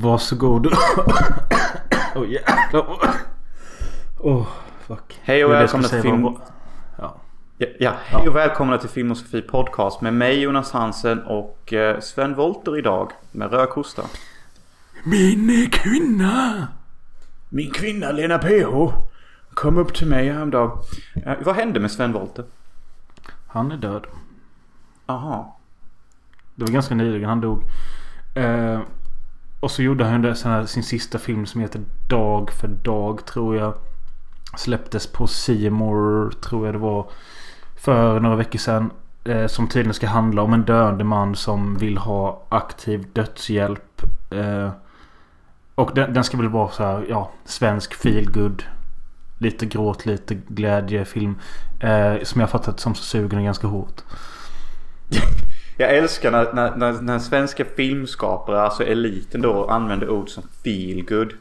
[0.00, 0.66] Varsågod.
[2.14, 2.98] Åh oh, jävlar.
[4.18, 4.46] Åh oh,
[4.86, 5.20] fuck.
[5.22, 6.22] Hej och välkomna till film...
[6.96, 7.20] Ja.
[7.58, 11.72] Ja, ja, hej och välkomna till Film och Sofie Podcast med mig Jonas Hansen och
[11.72, 14.02] eh, Sven Volter idag med rödkosta.
[15.04, 16.68] Min kvinna!
[17.48, 18.92] Min kvinna Lena PH
[19.54, 20.78] kom upp till mig häromdagen.
[21.26, 22.44] Eh, vad hände med Sven Volter?
[23.46, 24.06] Han är död.
[25.06, 25.58] Aha.
[26.54, 27.62] Det var ganska nyligen han dog.
[28.34, 28.80] Eh,
[29.60, 33.74] och så gjorde han här, sin sista film som heter Dag för dag tror jag.
[34.56, 37.10] Släpptes på Seymour tror jag det var.
[37.76, 38.90] För några veckor sedan.
[39.24, 44.02] Eh, som tydligen ska handla om en döende man som vill ha aktiv dödshjälp.
[44.30, 44.70] Eh,
[45.74, 48.62] och den, den, ska väl vara så här, ja, svensk feelgood.
[49.38, 51.38] Lite gråt, lite glädje film.
[51.80, 54.02] Eh, som jag fattat som så den ganska hårt.
[55.80, 61.32] Jag älskar när, när, när, när svenska filmskapare, alltså eliten då, använder ord som feelgood.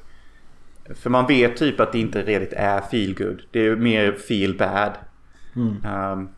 [0.95, 3.41] För man vet typ att det inte redigt är feelgood.
[3.51, 4.91] Det är mer feel bad.
[5.55, 5.85] Mm.
[5.85, 6.29] Um,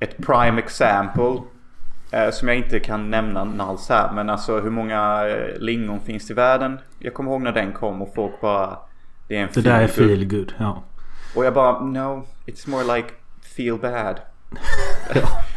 [0.00, 1.42] ett prime example.
[2.14, 4.12] Uh, som jag inte kan nämna alls här.
[4.12, 6.78] Men alltså hur många uh, lingon finns i världen?
[6.98, 8.78] Jag kommer ihåg när den kom och folk bara...
[9.28, 10.84] Det är en Det där är feel good, ja.
[11.36, 13.08] Och jag bara no, it's more like
[13.56, 14.20] feel bad.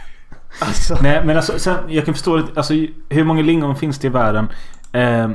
[0.59, 0.97] Alltså.
[1.01, 2.73] Nej men alltså sen, jag kan förstå alltså,
[3.09, 4.47] hur många lingon finns det i världen?
[4.91, 5.29] Eh,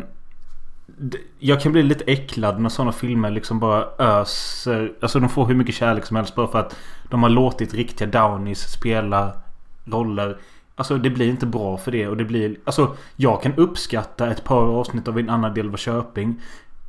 [1.39, 4.93] jag kan bli lite äcklad när sådana filmer liksom bara öser.
[5.01, 6.77] Alltså de får hur mycket kärlek som helst bara för att
[7.11, 9.33] de har låtit riktiga Downies spela
[9.85, 10.39] roller.
[10.75, 12.57] Alltså det blir inte bra för det och det blir...
[12.65, 16.41] Alltså jag kan uppskatta ett par avsnitt av en annan del av Köping.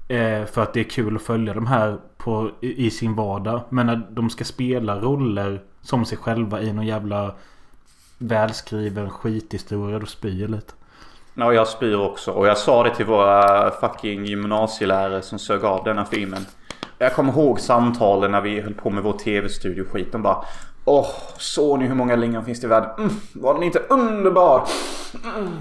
[0.08, 3.62] Eh, för att det är kul att följa de här på, i, i sin vardag.
[3.70, 7.36] Men när de ska spela roller som sig själva i någon jävla
[8.18, 10.00] välskriven skithistoria.
[10.00, 10.74] Då spyr jag lite.
[11.34, 12.32] Ja, jag spyr också.
[12.32, 16.46] Och jag sa det till våra fucking gymnasielärare som sög av denna filmen.
[16.98, 20.12] Jag kommer ihåg samtalen när vi höll på med vår tv-studio skit.
[20.12, 20.46] De bara
[20.86, 21.08] Åh,
[21.38, 22.90] såg ni hur många lingon finns det i världen?
[22.98, 24.68] Mm, var den inte underbar?
[25.36, 25.54] Mm.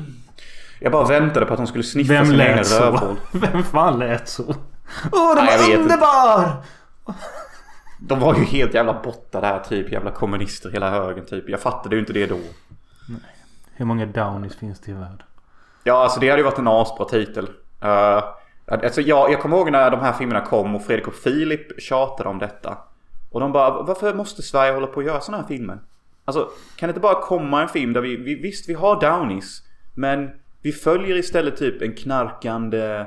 [0.80, 3.16] Jag bara väntade på att de skulle sniffa Vem sin egen rövhål.
[3.32, 4.42] Vem fan lät så?
[5.12, 6.52] Åh, den var underbar!
[8.08, 9.92] De var ju helt jävla botta där typ.
[9.92, 11.48] Jävla kommunister hela högen typ.
[11.48, 12.38] Jag fattade ju inte det då.
[13.08, 13.36] Nej.
[13.72, 15.22] Hur många Downies finns det i världen?
[15.84, 17.48] Ja, alltså det hade ju varit en asbra titel.
[17.84, 18.24] Uh,
[18.66, 22.28] alltså jag, jag kommer ihåg när de här filmerna kom och Fredrik och Filip tjatade
[22.28, 22.78] om detta.
[23.30, 25.78] Och de bara, varför måste Sverige hålla på att göra sådana här filmer?
[26.24, 29.62] Alltså, kan det inte bara komma en film där vi, vi visst vi har Downies.
[29.94, 30.30] Men
[30.62, 33.06] vi följer istället typ en knarkande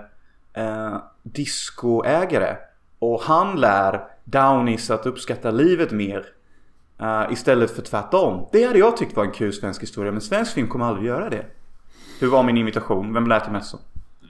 [0.54, 2.58] eh, discoägare.
[3.00, 6.25] Och han lär Downies att uppskatta livet mer.
[7.01, 8.45] Uh, istället för tvärtom.
[8.51, 10.12] Det hade jag tyckt var en kul svensk historia.
[10.12, 11.45] Men svensk film kommer aldrig göra det.
[12.19, 13.13] Hur var min imitation?
[13.13, 13.79] Vem lät det mest som?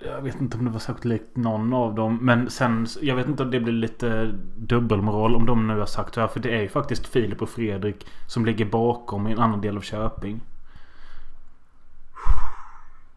[0.06, 2.20] Jag vet inte om det var särskilt likt någon av dem.
[2.22, 6.14] Men sen, jag vet inte om det blir lite dubbelmoral om de nu har sagt
[6.14, 6.28] så här.
[6.28, 9.78] För det är ju faktiskt Filip och Fredrik som ligger bakom i en annan del
[9.78, 10.42] av Köping.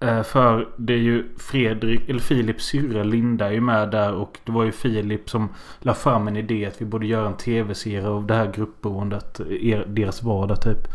[0.02, 4.38] Eh, för det är ju Fredrik, eller Filips syrra Linda är ju med där och
[4.44, 5.48] det var ju Filip som
[5.78, 9.40] la fram en idé att vi borde göra en tv-serie av det här gruppboendet.
[9.86, 10.88] Deras vardag typ.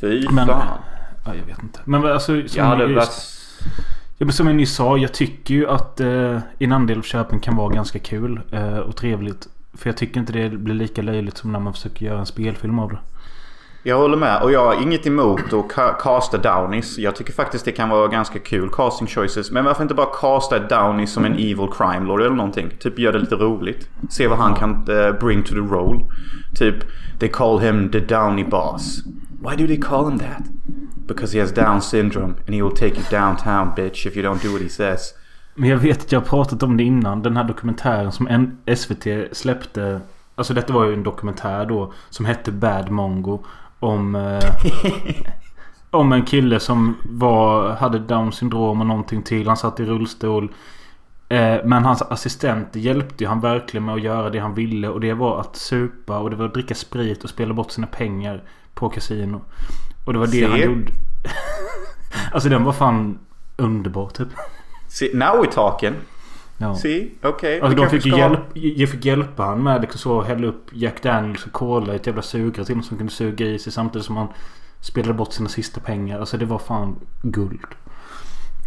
[0.00, 0.78] Fy men, fan.
[1.24, 1.80] Ja, jag vet inte.
[1.84, 2.48] Men alltså.
[2.48, 3.52] Som ja, det just,
[4.18, 4.98] ja, men som jag nyss sa.
[4.98, 8.96] Jag tycker ju att eh, en andel av köpen kan vara ganska kul eh, och
[8.96, 9.48] trevligt.
[9.74, 12.78] För jag tycker inte det blir lika löjligt som när man försöker göra en spelfilm
[12.78, 12.98] av det.
[13.86, 16.98] Jag håller med och jag har inget emot att casta Downies.
[16.98, 19.50] Jag tycker faktiskt det kan vara ganska kul casting choices.
[19.50, 22.70] Men varför inte bara casta Downies som en evil crime lord eller någonting?
[22.80, 23.88] Typ gör det lite roligt.
[24.10, 26.04] Se vad han kan uh, bring to the role.
[26.54, 26.74] Typ,
[27.18, 29.04] they call him the Downey boss.
[29.40, 30.42] Why do they call him that?
[31.08, 34.42] Because he has down syndrome and he will take you downtown bitch if you don't
[34.42, 35.14] do what he says.
[35.54, 37.22] Men jag vet att jag har pratat om det innan.
[37.22, 40.00] Den här dokumentären som SVT släppte.
[40.34, 41.92] Alltså detta var ju en dokumentär då.
[42.10, 43.44] Som hette Bad Mongo.
[43.84, 44.14] Om...
[44.14, 44.54] Eh,
[45.90, 49.46] om en kille som var, hade down syndrom och någonting till.
[49.46, 50.52] Han satt i rullstol.
[51.28, 54.88] Eh, men hans assistent hjälpte ju han verkligen med att göra det han ville.
[54.88, 57.86] Och det var att supa och det var att dricka sprit och spela bort sina
[57.86, 58.42] pengar
[58.74, 59.40] på kasino.
[60.04, 60.46] Och det var det Se.
[60.46, 60.92] han gjorde.
[62.32, 63.18] alltså den var fan
[63.56, 64.28] underbar typ.
[64.88, 65.94] See, now we're talking.
[66.58, 66.74] Ja.
[66.74, 67.10] See?
[67.22, 67.30] Okej.
[67.30, 67.60] Okay.
[67.60, 71.46] Alltså, de fick, hjälp, jag fick hjälpa han med liksom så hälla upp Jack Daniels
[71.46, 74.28] och Cola i ett jävla sugrör till som kunde suga i sig samtidigt som han
[74.80, 76.20] spelade bort sina sista pengar.
[76.20, 77.66] Alltså det var fan guld.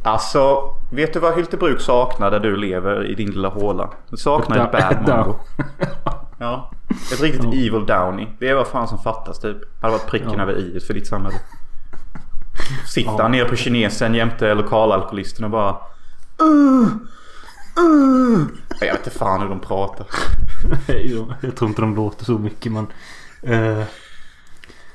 [0.03, 3.89] Alltså, vet du vad Hyltebruk saknar där du lever i din lilla håla?
[4.09, 5.39] Du saknar ett bad mongo.
[6.39, 6.71] ja.
[7.13, 7.51] Ett riktigt ja.
[7.53, 8.27] evil downy.
[8.39, 9.57] Det är vad fan som fattas typ.
[9.81, 10.41] Hade varit pricken ja.
[10.41, 11.37] över i för ditt samhälle.
[12.87, 13.27] Sitter ja.
[13.27, 15.75] nere på kinesen jämte lokalalkoholisten och bara
[16.41, 16.87] Uh,
[17.79, 18.47] uh.
[18.79, 20.07] Jag vet inte fan hur de pratar.
[21.41, 22.87] Jag tror inte de låter så mycket men...
[23.41, 23.83] eh,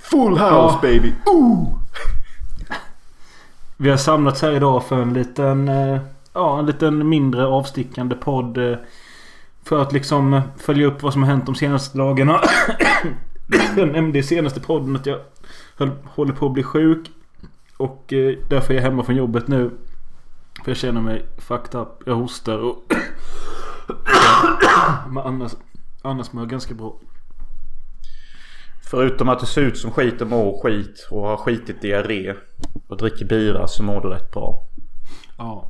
[0.01, 0.79] Full house Ja.
[0.83, 1.09] baby.
[1.09, 1.79] Uh.
[3.77, 5.69] vi har samlats här idag för en liten...
[5.69, 6.01] eh,
[6.33, 8.59] ja, en liten mindre avstickande podd.
[8.59, 8.77] eh,
[9.65, 12.41] för att liksom följa upp vad som har hänt de senaste dagarna.
[13.77, 15.19] jag nämnde i senaste podden att jag
[15.77, 17.11] höll, håller på att bli sjuk.
[17.77, 18.05] Och
[18.49, 19.71] därför är jag hemma från jobbet nu.
[20.65, 21.89] För jag känner mig fucked up.
[22.07, 22.95] Jag hostar och...
[25.09, 25.53] Men annars,
[26.03, 26.99] annars mår jag ganska bra.
[28.91, 32.35] Förutom att du ser ut som skit och mår skit och har skitit diarré
[32.89, 34.67] och dricker bira så mår du rätt bra.
[35.39, 35.69] Ja.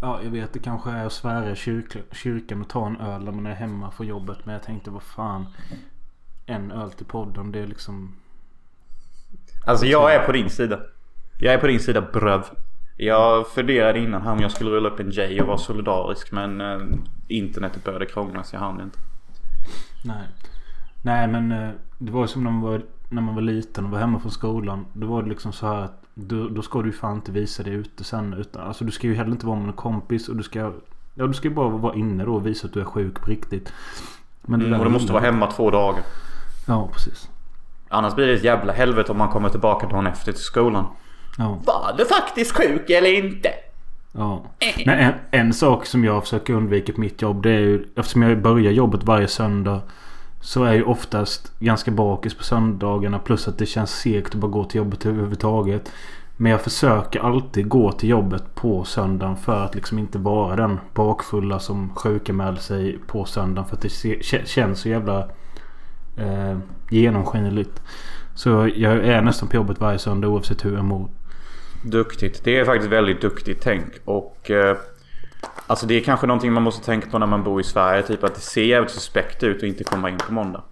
[0.00, 3.24] Ja, jag vet det kanske är att svära i kyrka, kyrkan och ta en öl
[3.24, 4.38] när man är hemma från jobbet.
[4.44, 5.46] Men jag tänkte vad fan.
[6.46, 7.52] En öl till podden.
[7.52, 8.16] Det är liksom...
[9.66, 10.80] Alltså jag är på din sida.
[11.38, 12.44] Jag är på din sida bröv.
[13.02, 16.60] Jag funderade innan här om jag skulle rulla upp en J och vara solidarisk men
[16.60, 16.78] eh,
[17.28, 18.98] internetet började krångla så jag hann inte.
[20.04, 20.26] Nej.
[21.02, 23.90] Nej men eh, det var ju som när man var, när man var liten och
[23.90, 24.86] var hemma från skolan.
[24.92, 27.62] Då var det liksom så här att då, då ska du ju fan inte visa
[27.62, 28.34] dig ute sen.
[28.34, 30.72] Utan, alltså du ska ju heller inte vara med en kompis och du ska...
[31.14, 33.30] Ja du ska ju bara vara inne då och visa att du är sjuk på
[33.30, 33.72] riktigt.
[34.42, 36.02] Men Mm, och du måste gillar vara hemma två dagar.
[36.66, 37.28] Ja precis.
[37.88, 40.86] Annars blir det ett jävla helvete om man kommer tillbaka dagen efter till skolan.
[41.40, 41.58] Ja.
[41.64, 43.48] Var du faktiskt sjuk eller inte?
[44.12, 44.42] Ja.
[44.86, 48.22] Men en, en sak som jag försöker undvika på mitt jobb det är ju eftersom
[48.22, 49.80] jag börjar jobbet varje söndag.
[50.40, 54.40] Så är jag ju oftast ganska bakis på söndagarna plus att det känns segt att
[54.40, 55.92] bara gå till jobbet överhuvudtaget.
[56.36, 60.80] Men jag försöker alltid gå till jobbet på söndagen för att liksom inte vara den
[60.94, 63.68] bakfulla som sjukanmäler sig på söndagen.
[63.68, 65.18] För att det känns så jävla
[66.16, 66.58] eh,
[66.90, 67.82] genomskinligt.
[68.34, 71.08] Så jag är nästan på jobbet varje söndag oavsett hur jag mår.
[71.82, 72.44] Duktigt.
[72.44, 73.84] Det är faktiskt väldigt duktigt tänk.
[74.04, 74.76] Och eh,
[75.66, 78.02] alltså det är kanske någonting man måste tänka på när man bor i Sverige.
[78.02, 80.62] Typ att det ser jävligt suspekt ut att inte komma in på måndag.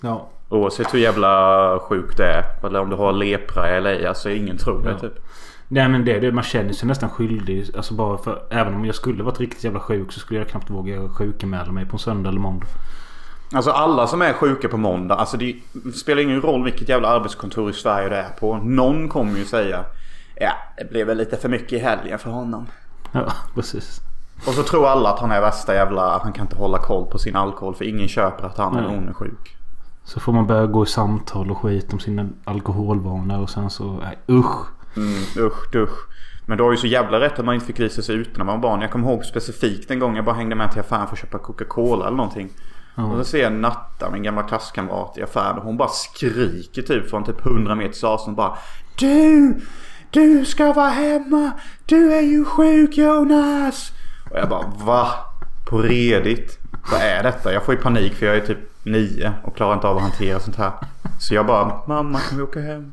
[0.00, 0.28] Ja.
[0.48, 2.66] Oavsett hur jävla sjuk det är.
[2.66, 4.06] Eller om du har lepra eller ej.
[4.06, 4.98] Alltså ingen tror det Ja.
[4.98, 5.18] typ.
[5.68, 6.32] Nej men det det.
[6.32, 7.66] Man känner sig nästan skyldig.
[7.76, 10.70] Alltså bara för även om jag skulle varit riktigt jävla sjuk så skulle jag knappt
[10.70, 12.66] våga sjukanmäla mig på en söndag eller måndag.
[13.54, 15.14] Alltså alla som är sjuka på måndag.
[15.14, 15.56] Alltså det
[15.94, 18.56] spelar ingen roll vilket jävla arbetskontor i Sverige det är på.
[18.56, 19.84] Någon kommer ju säga.
[20.40, 22.66] Ja, det blev väl lite för mycket i helgen för honom.
[23.12, 24.00] Ja precis.
[24.46, 26.18] Och så tror alla att han är värsta jävla...
[26.22, 27.74] Han kan inte hålla koll på sin alkohol.
[27.74, 29.56] För ingen köper att han eller hon är sjuk.
[30.04, 33.84] Så får man börja gå i samtal och skit om sina alkoholvanor och sen så...
[34.02, 34.66] Nej usch.
[34.96, 36.06] Mm, usch, usch.
[36.46, 38.44] Men du har ju så jävla rätt att man inte fick visa sig ute när
[38.44, 38.80] man var barn.
[38.80, 41.38] Jag kommer ihåg specifikt en gång jag bara hängde med till affären för att köpa
[41.38, 42.48] Coca-Cola eller någonting.
[42.94, 43.16] Och Ja.
[43.18, 45.58] så ser jag Natta, min gamla klasskamrat i affären.
[45.58, 48.56] Och hon bara skriker typ från typ 100 meters avstånd bara.
[48.98, 49.60] Du!
[50.10, 51.52] Du ska vara hemma!
[51.86, 53.92] Du är ju sjuk Jonas!
[54.30, 55.08] Och jag bara va?
[55.68, 56.58] På redigt?
[56.92, 57.52] Vad är detta?
[57.52, 60.40] Jag får ju panik för jag är typ nio och klarar inte av att hantera
[60.40, 60.72] sånt här.
[61.20, 62.92] Så jag bara mamma kan vi åka hem?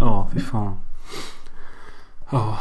[0.00, 0.76] Ja fy fan.
[2.30, 2.58] Ja.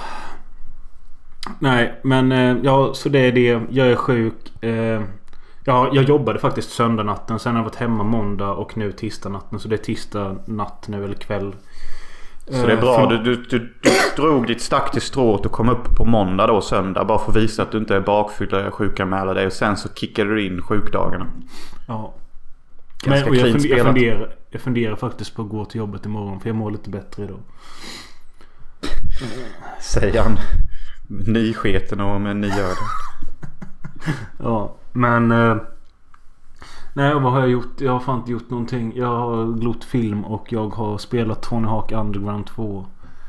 [1.59, 3.61] Nej men eh, ja så det är det.
[3.69, 4.63] Jag är sjuk.
[4.63, 5.01] Eh,
[5.67, 7.39] ja, jag jobbade faktiskt söndagnatten.
[7.39, 9.59] Sen har jag varit hemma måndag och nu tisdagnatten.
[9.59, 11.55] Så det är tisdag natt nu eller kväll.
[12.45, 13.09] Så det är bra.
[13.09, 16.61] Du, du, du, du drog ditt stack till strået och kom upp på måndag då
[16.61, 17.05] söndag.
[17.05, 19.45] Bara för att visa att du inte är bakfylld och sjukanmäla dig.
[19.45, 21.27] Och sen så kickade du in sjukdagarna.
[21.87, 22.13] Ja.
[23.03, 26.05] Ganska Men, och jag, funder, jag, funderar, jag funderar faktiskt på att gå till jobbet
[26.05, 26.39] imorgon.
[26.39, 27.39] För jag mår lite bättre idag.
[29.81, 30.37] Säger han.
[31.07, 32.75] Nysketen och med ny öde.
[34.39, 35.31] Ja, men...
[35.31, 35.57] Eh,
[36.93, 37.81] nej, vad har jag gjort?
[37.81, 38.93] Jag har fan inte gjort någonting.
[38.95, 42.85] Jag har glott film och jag har spelat Tony Hawk Underground 2.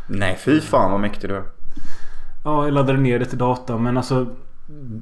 [0.09, 1.43] Nej fy fan vad mäktig du är.
[2.45, 3.83] Ja, jag laddade ner det till datorn.
[3.83, 4.27] Men alltså...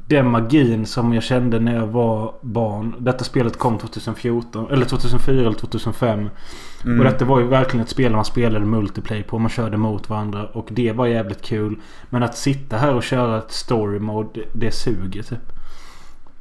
[0.08, 2.94] Den magin som jag kände när jag var barn.
[2.98, 4.70] Detta spelet kom 2014.
[4.70, 6.30] Eller 2004 eller 2005.
[6.84, 6.98] Mm.
[6.98, 9.38] Och detta var ju verkligen ett spel man spelade multiplayer på.
[9.38, 10.46] Man körde mot varandra.
[10.46, 11.76] Och det var jävligt kul.
[12.10, 14.28] Men att sitta här och köra ett story mode.
[14.34, 15.55] Det, det suger typ.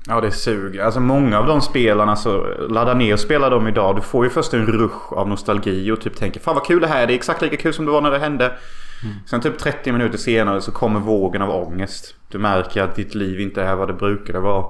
[0.08, 0.84] Ja det suger.
[0.84, 3.96] Alltså många av de spelarna så ladda ner och spela dem idag.
[3.96, 6.88] Du får ju först en rush av nostalgi och typ tänker fan vad kul det
[6.88, 7.08] här är.
[7.08, 8.58] Det är exakt lika kul som det var när det hände.
[9.26, 12.16] Sen typ 30 minuter senare så kommer vågen av ångest.
[12.28, 14.66] Du märker att ditt liv inte är vad det brukade vara.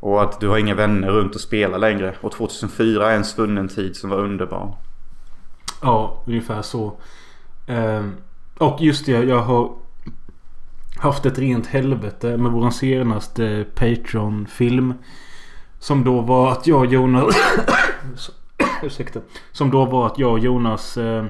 [0.00, 2.14] Och att du har inga vänner runt att spela längre.
[2.20, 4.76] Och 2004 är en svunnen tid som var underbar.
[5.82, 6.92] Ja, ungefär så.
[7.66, 8.16] Ehm,
[8.58, 9.72] och just det, jag har
[10.96, 14.94] haft ett rent helvete med vår senaste Patreon-film.
[15.78, 17.36] Som då var att jag och Jonas...
[18.82, 19.20] Ursäkta.
[19.52, 21.24] Som då var att jag och Jonas eh,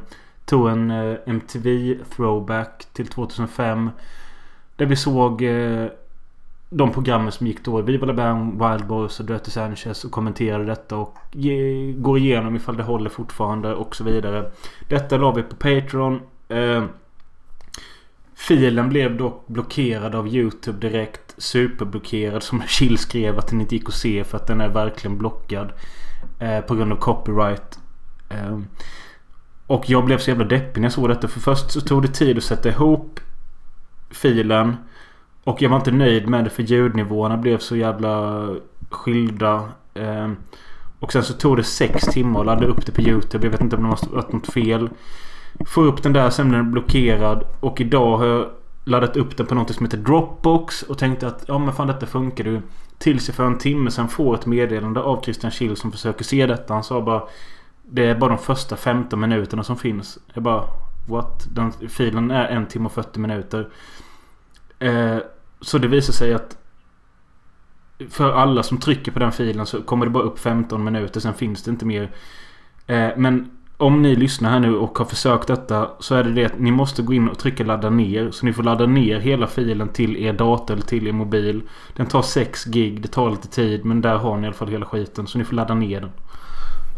[0.45, 3.91] Tog en eh, MTV throwback till 2005.
[4.77, 5.87] Där vi såg eh,
[6.71, 7.81] de programmen som gick då.
[7.81, 12.57] Viva La Bam, Wild Boys och Dirty Sanchez och kommenterade detta och ge, går igenom
[12.57, 14.51] ifall det håller fortfarande och så vidare.
[14.89, 16.21] Detta la vi på Patreon.
[16.49, 16.85] Eh,
[18.35, 21.35] Filen blev dock blockerad av YouTube direkt.
[21.39, 25.19] Superblockerad som Chill skrev att den inte gick att se för att den är verkligen
[25.19, 25.73] blockad.
[26.39, 27.79] Eh, på grund av copyright.
[28.29, 28.59] Eh,
[29.67, 31.29] och jag blev så jävla deppig när jag såg detta.
[31.29, 33.21] För först så tog det tid att sätta ihop
[34.11, 34.77] filen.
[35.45, 38.49] Och jag var inte nöjd med det för ljudnivåerna blev så jävla
[38.91, 39.69] skilda.
[39.95, 40.31] Eh,
[41.01, 43.47] och sen så tog det sex timmar att ladda upp det på YouTube.
[43.47, 44.89] Jag vet inte om det måste varit något fel.
[45.67, 47.45] Får upp den där, sen blir den blockerad.
[47.61, 48.51] Och idag har jag
[48.85, 50.83] laddat upp den på något som heter Dropbox.
[50.83, 52.61] Och tänkte att ja men fan detta funkar ju.
[52.99, 56.47] Tills jag för en timme sen får ett meddelande av Christian Schill som försöker se
[56.47, 56.75] detta.
[56.75, 57.23] Han sa bara
[57.83, 60.19] Det är bara de första 15 minuterna som finns.
[60.35, 60.65] Jag bara
[61.07, 61.47] What?
[61.53, 63.69] Den filen är en timme och 40 minuter.
[64.79, 65.19] Eh,
[65.61, 66.59] så det visar sig att
[68.11, 71.21] för alla som trycker på den filen så kommer det bara upp 15 minuter.
[71.21, 72.11] Sen finns det inte mer.
[72.87, 76.45] Eh, men om ni lyssnar här nu och har försökt detta så är det det
[76.45, 78.31] att ni måste gå in och trycka ladda ner.
[78.31, 81.63] Så ni får ladda ner hela filen till er dator eller till er mobil.
[81.97, 83.01] Den tar 6 gig.
[83.03, 85.27] Det tar lite tid men där har ni i alla fall hela skiten.
[85.27, 86.11] Så ni får ladda ner den.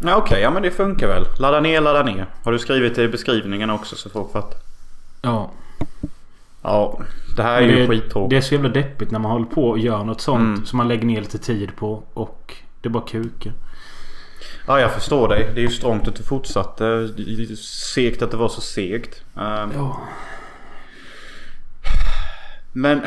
[0.03, 1.25] Ja, Okej, okay, ja men det funkar väl.
[1.39, 2.25] Ladda ner, ladda ner.
[2.43, 4.59] Har du skrivit det i beskrivningen också så folk fattar?
[5.21, 5.51] Ja.
[6.63, 6.99] Ja,
[7.35, 8.29] det här är ju det, skittråkigt.
[8.29, 10.65] det är så jävla deppigt när man håller på och gör något sånt Mm.
[10.65, 12.03] som man lägger ner lite tid på.
[12.13, 13.53] Och det bara kukar.
[14.67, 15.51] Ja, jag förstår dig.
[15.55, 17.09] Det är ju strångt att du fortsatte.
[17.93, 19.23] Segt att det var så segt.
[19.37, 19.97] Ehm, Ja.
[22.73, 23.01] Men...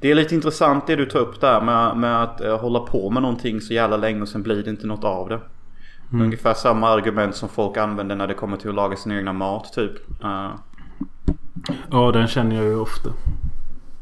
[0.00, 3.10] Det är lite intressant det du tar upp där med, med att eh, hålla på
[3.10, 5.40] med någonting så jävla länge och sen blir det inte något av det.
[6.12, 9.72] Ungefär samma argument som folk använder när det kommer till att laga sin egna mat
[9.72, 10.22] typ.
[10.24, 10.50] Eh,
[11.90, 13.10] Ja, den känner jag ju ofta.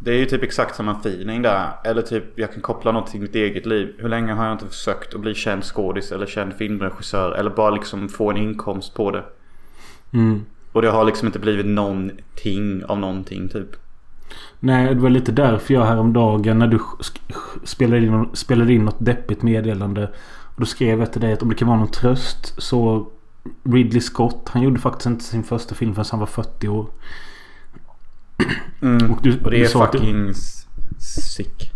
[0.04, 1.68] Det är ju typ exakt samma feeling där.
[1.84, 3.94] Eller typ jag kan koppla något till mitt eget liv.
[3.98, 7.32] Hur länge har jag inte försökt att bli känd skådis eller känd filmregissör.
[7.32, 9.24] Eller bara liksom få en inkomst på det.
[10.12, 10.44] Mm.
[10.72, 13.68] Och det har liksom inte blivit någonting av någonting typ.
[14.60, 16.78] Nej, det var lite därför jag häromdagen när du
[17.64, 20.08] spelade in, spelade in något deppigt meddelande.
[20.54, 23.06] Och då skrev jag till dig att om det kan vara någon tröst så
[23.62, 26.86] Ridley Scott, han gjorde faktiskt inte sin första film förrän han var 40 år.
[28.82, 29.10] Mm.
[29.10, 30.32] Och du- och det är du- fucking
[30.98, 31.72] sick.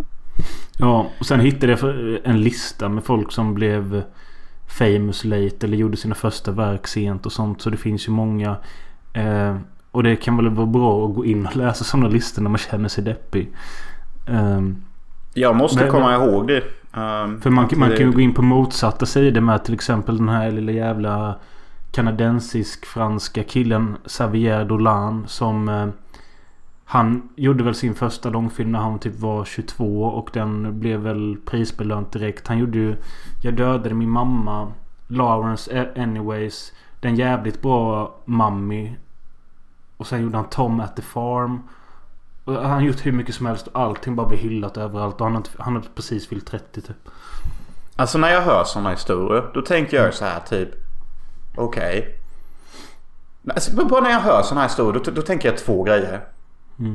[0.79, 4.03] Ja, och sen hittade jag en lista med folk som blev
[4.79, 7.63] famous late eller gjorde sina första verk sent och sånt.
[7.63, 8.57] Så det finns ju många.
[9.13, 9.57] Eh,
[9.91, 12.59] och det kan väl vara bra att gå in och läsa sådana listor när man
[12.59, 13.53] känner sig deppig.
[14.29, 14.77] Ehm,
[15.35, 16.63] Jag måste Men- komma ihåg det.
[16.93, 20.17] Um, För man, man det- kan ju gå in på motsatta sidor med till exempel
[20.19, 21.37] den här lilla jävla
[21.93, 25.87] kanadensisk-franska killen Xavier Dolan som eh,
[26.91, 31.37] han gjorde väl sin första långfilm när han typ var 22 och den blev väl
[31.47, 32.49] prisbelönt direkt.
[32.49, 32.97] Han gjorde ju
[33.43, 34.73] Jag dödade min mamma
[35.07, 38.95] Lawrence Anyways Den jävligt bra Mummy
[39.97, 41.61] Och sen gjorde han Tom at the Farm
[42.45, 45.27] och han har gjort hur mycket som helst och allting bara blir hyllat överallt och
[45.27, 47.09] han har, han har precis fyllt 30 typ.
[47.97, 49.51] Alltså när jag hör sådana historier.
[49.55, 50.69] Då tänker jag så här typ.
[51.57, 52.19] Okej.
[53.49, 55.03] Alltså, bara när jag hör sådana här historier.
[55.05, 56.21] Då, då tänker jag två grejer.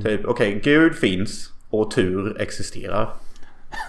[0.03, 0.61] Typ okej.
[0.63, 1.49] Gud finns.
[1.69, 3.13] Och tur existerar.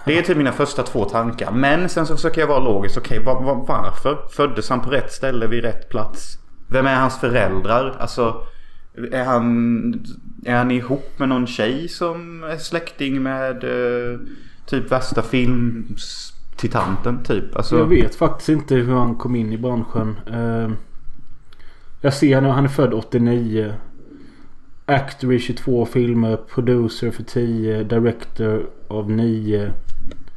[0.05, 1.51] Det är typ mina första två tankar.
[1.51, 2.97] Men sen så försöker jag vara logisk.
[2.97, 4.17] Okej va, va, varför?
[4.31, 6.39] Föddes han på rätt ställe vid rätt plats?
[6.67, 7.95] Vem är hans föräldrar?
[7.99, 8.47] Alltså.
[9.11, 10.05] Är han,
[10.45, 14.19] är han ihop med någon tjej som är släkting med eh,
[14.65, 17.55] typ värsta filmtitanten typ?
[17.55, 20.19] Alltså, Jag vet faktiskt inte hur han kom in i branschen.
[20.33, 20.69] Eh,
[22.01, 23.73] jag ser nu, han är född 89.
[24.85, 26.37] Actor i 22 filmer.
[26.37, 27.83] Producer för 10.
[27.83, 29.71] Director av 9.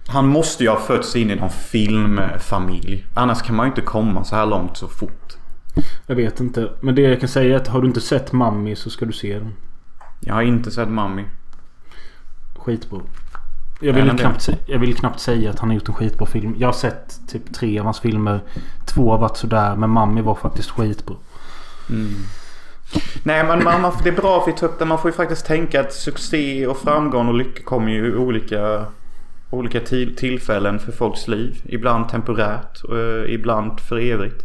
[0.07, 3.05] Han måste ju ha fötts in i någon filmfamilj.
[3.15, 5.37] Annars kan man ju inte komma så här långt så fort.
[6.07, 6.71] Jag vet inte.
[6.81, 9.13] Men det jag kan säga är att har du inte sett Mummy så ska du
[9.13, 9.55] se den.
[10.21, 11.25] Jag har inte sett Mummy.
[12.57, 13.01] Skitbra.
[13.81, 16.55] Jag vill, knappt, jag vill knappt säga att han har gjort en skitbra film.
[16.59, 18.41] Jag har sett typ tre av hans filmer.
[18.87, 19.77] Två har varit sådär.
[19.77, 21.17] Men Mummy var faktiskt skitbra.
[23.23, 24.85] Nej men man, man, det är bra att vi tar upp det.
[24.85, 28.85] Man får ju faktiskt tänka att succé och framgång och lycka kommer ju i olika,
[29.51, 31.61] olika till, tillfällen för folks liv.
[31.65, 34.45] Ibland temporärt och eh, ibland för evigt.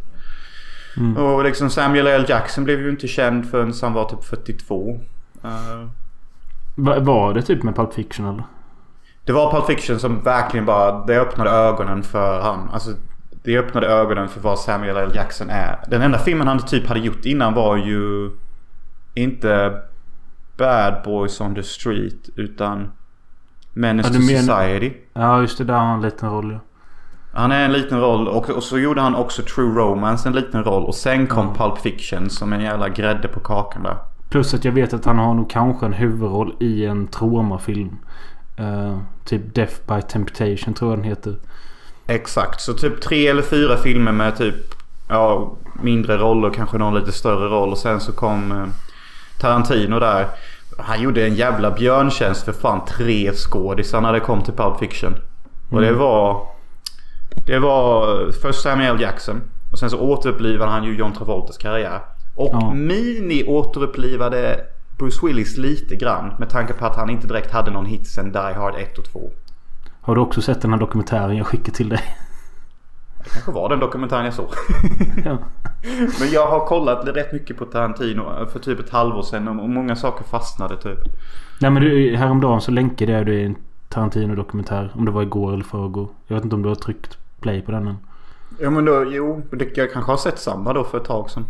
[1.18, 2.26] Och liksom Samuel L.
[2.30, 5.00] Jackson blev ju inte känd förrän han var typ 42.
[5.44, 5.50] Eh,
[6.76, 8.44] Va- Var det typ med Pulp Fiction eller?
[9.26, 12.70] Det var Pulp Fiction som verkligen bara, det öppnade ögonen för han.
[12.74, 12.90] Alltså
[13.44, 15.12] Det öppnade ögonen för vad Samuel L.
[15.16, 15.80] Jackson är.
[15.88, 18.32] Den enda filmen han typ hade gjort innan var ju
[19.14, 19.82] inte
[20.58, 22.92] Bad Boys on the Street utan
[23.74, 24.94] Menace Ja, to menar- Society.
[25.14, 26.60] Ja just det, där har han en liten roll ja.
[27.36, 30.64] Han är en liten roll och, och så gjorde han också True Romance en liten
[30.64, 31.54] roll och sen kom Ja.
[31.68, 33.98] Pulp Fiction som en jävla grädde på kakan där.
[34.30, 37.98] Plus att jag vet att han har nog kanske en huvudroll i en traumafilm.
[38.60, 41.36] Uh, typ Death by Temptation tror jag den heter.
[42.08, 44.56] Exakt, så typ tre eller fyra filmer med typ
[45.10, 48.66] ja, mindre roller, kanske någon lite större roll och sen så kom eh,
[49.40, 50.28] Tarantino där.
[50.78, 55.16] Han gjorde en jävla björntjänst för fan tre skådisar när det kom till Pulp Fiction.
[55.72, 56.48] Och det var...
[57.48, 59.02] Det var eh, först Samuel.
[59.02, 59.42] Jackson.
[59.72, 62.00] Och sen så återupplivade han ju John Travoltas karriär.
[62.36, 62.74] Och Ja.
[62.74, 64.60] mini återupplivade
[64.98, 66.34] Bruce Willis lite grann.
[66.40, 69.06] Med tanke på att han inte direkt hade någon hit sen Die Hard 1 och
[69.06, 69.30] 2.
[70.06, 72.02] Har du också sett den här dokumentären jag skickade till dig?
[73.24, 74.50] Det kanske var den dokumentären jag såg.
[75.26, 75.38] ja.
[76.20, 79.96] Men jag har kollat rätt mycket på Tarantino för typ ett halvår sedan och många
[79.96, 81.00] saker fastnade typ.
[81.62, 83.56] Nej men du, häromdagen så länkade jag dig en
[83.90, 84.92] Tarantino-dokumentär.
[84.96, 86.08] Om det var igår eller förrgår.
[86.28, 87.98] Jag vet inte om du har tryckt play på den än.
[88.60, 89.42] Ja men då, jo,
[89.76, 91.46] jag kanske har sett samma då för ett tag sedan.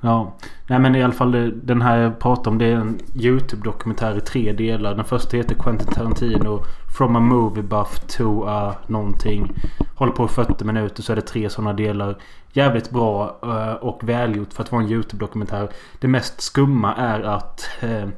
[0.00, 0.34] Ja.
[0.66, 4.20] Nej men i alla fall den här jag pratar om det är en YouTube-dokumentär i
[4.20, 4.94] tre delar.
[4.94, 6.64] Den första heter Quentin Tarantino
[6.96, 9.52] From a movie buff to a någonting.
[9.94, 12.18] Håller på i 40 minuter så är det tre sådana delar.
[12.52, 15.70] Jävligt bra eh, och välgjort för att vara en YouTube-dokumentär.
[15.98, 18.08] Det mest skumma är att eh,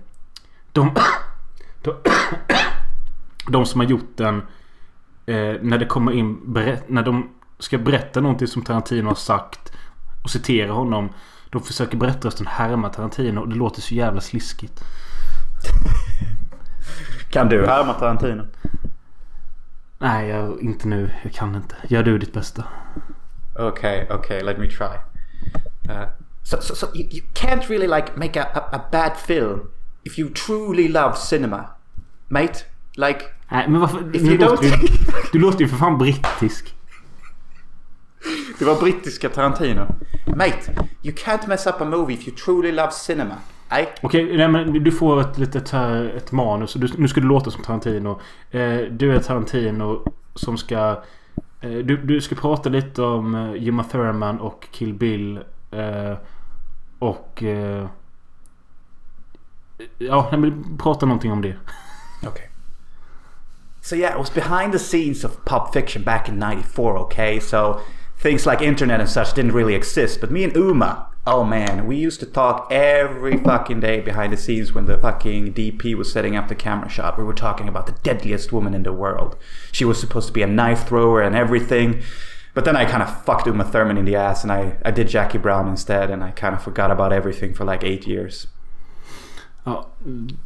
[0.73, 0.95] de,
[1.83, 1.95] de,
[3.49, 4.37] de som har gjort den
[5.27, 6.39] eh, när det kommer in
[6.87, 9.73] när de ska berätta någonting som Tarantino har sagt
[10.23, 11.09] och citera honom.
[11.53, 14.85] Då försöker berättarrösten härma Tarantino och det låter så jävla sliskigt.
[17.31, 18.43] Kan du härma Tarantino?
[19.99, 21.11] Nej, jag, inte nu.
[21.23, 21.75] Jag kan inte.
[21.89, 22.65] Gör du ditt bästa.
[23.59, 24.97] Okay, okay, let me try.
[25.89, 26.05] Uh,
[26.43, 29.61] so, so, so you, you can't really like make a, a, a bad film
[30.05, 31.65] if you truly love cinema,
[32.29, 32.55] mate.
[32.97, 34.17] Like, Nej, men varför?
[34.17, 34.89] If you låter don't- du,
[35.33, 36.75] du låter ju för fan brittisk.
[38.59, 39.87] Det var brittiska Tarantino.
[40.27, 43.35] Mate, you can't mess up a movie if you truly love cinema.
[43.81, 46.75] I, Okej, nej, men du får ett litet eh, ett manus.
[46.75, 48.21] Du, nu ska du låta som Tarantino.
[48.51, 50.05] Eh, du är Tarantino
[50.35, 51.03] som ska...
[51.61, 55.37] Eh, du, du ska prata lite om eh, Uma Thurman och Kill Bill.
[55.71, 56.17] Eh,
[56.99, 57.43] och...
[57.43, 57.87] Eh,
[59.99, 61.57] ja, nej, men prata någonting om det.
[62.29, 62.47] Okay.
[63.81, 67.01] So yeah, I was behind the scenes of Pulp Fiction back in '94.
[67.01, 67.81] Okay, so
[68.23, 70.21] things like internet and such didn't really exist.
[70.21, 74.37] But me and Uma, oh man, we used to talk every fucking day behind the
[74.37, 77.19] scenes when the fucking DP was setting up the camera shot.
[77.19, 79.37] We were talking about the deadliest woman in the world.
[79.73, 82.03] She was supposed to be a knife thrower and everything.
[82.55, 85.09] But then I kind of fucked Uma Thurman in the ass and I, I did
[85.09, 88.47] Jackie Brown instead and I kind of forgot about everything for like eight years.
[89.65, 89.87] Ja,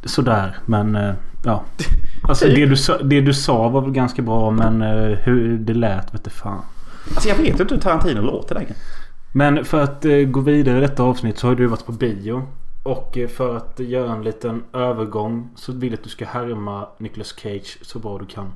[0.03, 0.55] sådär.
[0.65, 1.13] Men eh,
[1.43, 1.63] ja.
[2.21, 6.13] Alltså det du, det du sa var väl ganska bra men eh, hur det lät
[6.13, 6.63] vet du fan.
[7.15, 8.73] Alltså jag vet inte hur Tarantino låter längre.
[9.31, 12.47] Men för att eh, gå vidare i detta avsnitt så har du varit på bio.
[12.83, 16.87] Och eh, för att göra en liten övergång så vill jag att du ska härma
[16.97, 18.53] Nicolas Cage så bra du kan.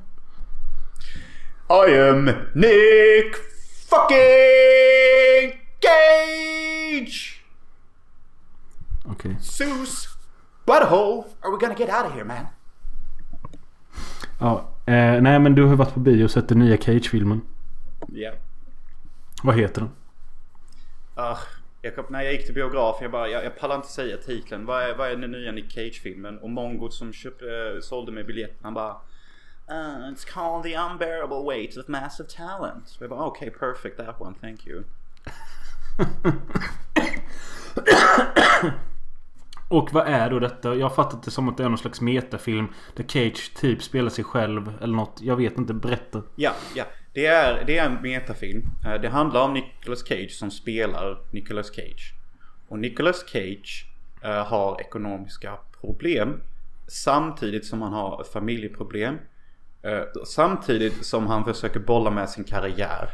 [1.88, 3.34] I am Nick
[3.90, 7.44] fucking Cage!
[9.04, 9.36] Okej.
[9.40, 10.08] Zeus!
[10.66, 11.24] Butthole!
[11.40, 12.46] Are we gonna get out of here man?
[14.40, 14.68] Ja.
[14.86, 17.40] Eh, nej men du har varit på bio och sett den nya Cage-filmen.
[18.08, 18.32] Ja.
[19.42, 19.90] Vad heter den?
[21.24, 21.38] Uh,
[21.82, 24.66] jag kom, när jag gick till biografen, jag bara, jag, jag pallar inte säga titeln.
[24.66, 26.38] Vad är, vad är den nya Nick Cage-filmen?
[26.38, 28.96] Och mongot som köpte, eh, sålde mig biljetten, han bara
[29.70, 32.88] uh, It's called the unbearable weight of massive talent.
[32.88, 34.82] Så jag bara, okay, perfect that one, thank you.
[39.68, 40.74] Och vad är då detta?
[40.74, 42.68] Jag har fattat det som att det är någon slags metafilm.
[42.96, 45.20] Där Cage typ spelar sig själv eller något.
[45.22, 45.74] Jag vet inte.
[45.74, 46.22] Berätta.
[46.34, 46.84] Ja, ja.
[47.12, 48.68] Det är, det är en metafilm.
[48.84, 52.14] Eh, det handlar om Nicolas Cage som spelar Nicolas Cage.
[52.68, 53.86] Och Nicolas Cage
[54.22, 56.40] eh, har ekonomiska problem.
[56.88, 59.18] Samtidigt som han har familjeproblem.
[59.82, 63.10] Eh, samtidigt som han försöker bolla med sin karriär.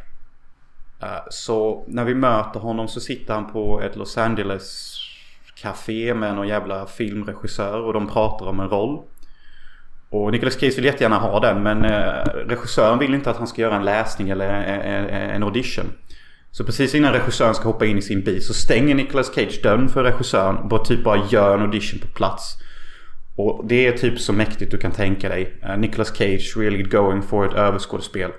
[1.31, 4.99] Så när vi möter honom så sitter han på ett Los Angeles
[5.55, 9.03] café med någon jävla filmregissör och de pratar om en roll.
[10.11, 11.91] Och Nicolas Cage vill jättegärna ha den men eh,
[12.47, 15.93] regissören vill inte att han ska göra en läsning eller eh, eh, en, audition.
[16.51, 19.89] Så precis innan regissören ska hoppa in i sin bil så stänger Nicolas Cage dörren
[19.89, 22.55] för regissören och bara typ bara gör en audition på plats.
[23.37, 25.45] Och det är typ så mäktigt du kan tänka dig.
[25.45, 28.31] Nicholas Nicolas Cage really going for ett överskådespel.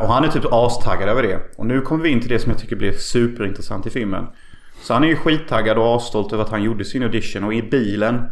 [0.00, 1.40] Och han är typ astaggad över det.
[1.56, 4.26] Och nu kommer vi in till det som jag tycker blir superintressant i filmen.
[4.82, 7.44] Så han är ju skittaggad och asstolt över att han gjorde sin audition.
[7.44, 8.26] Och i bilen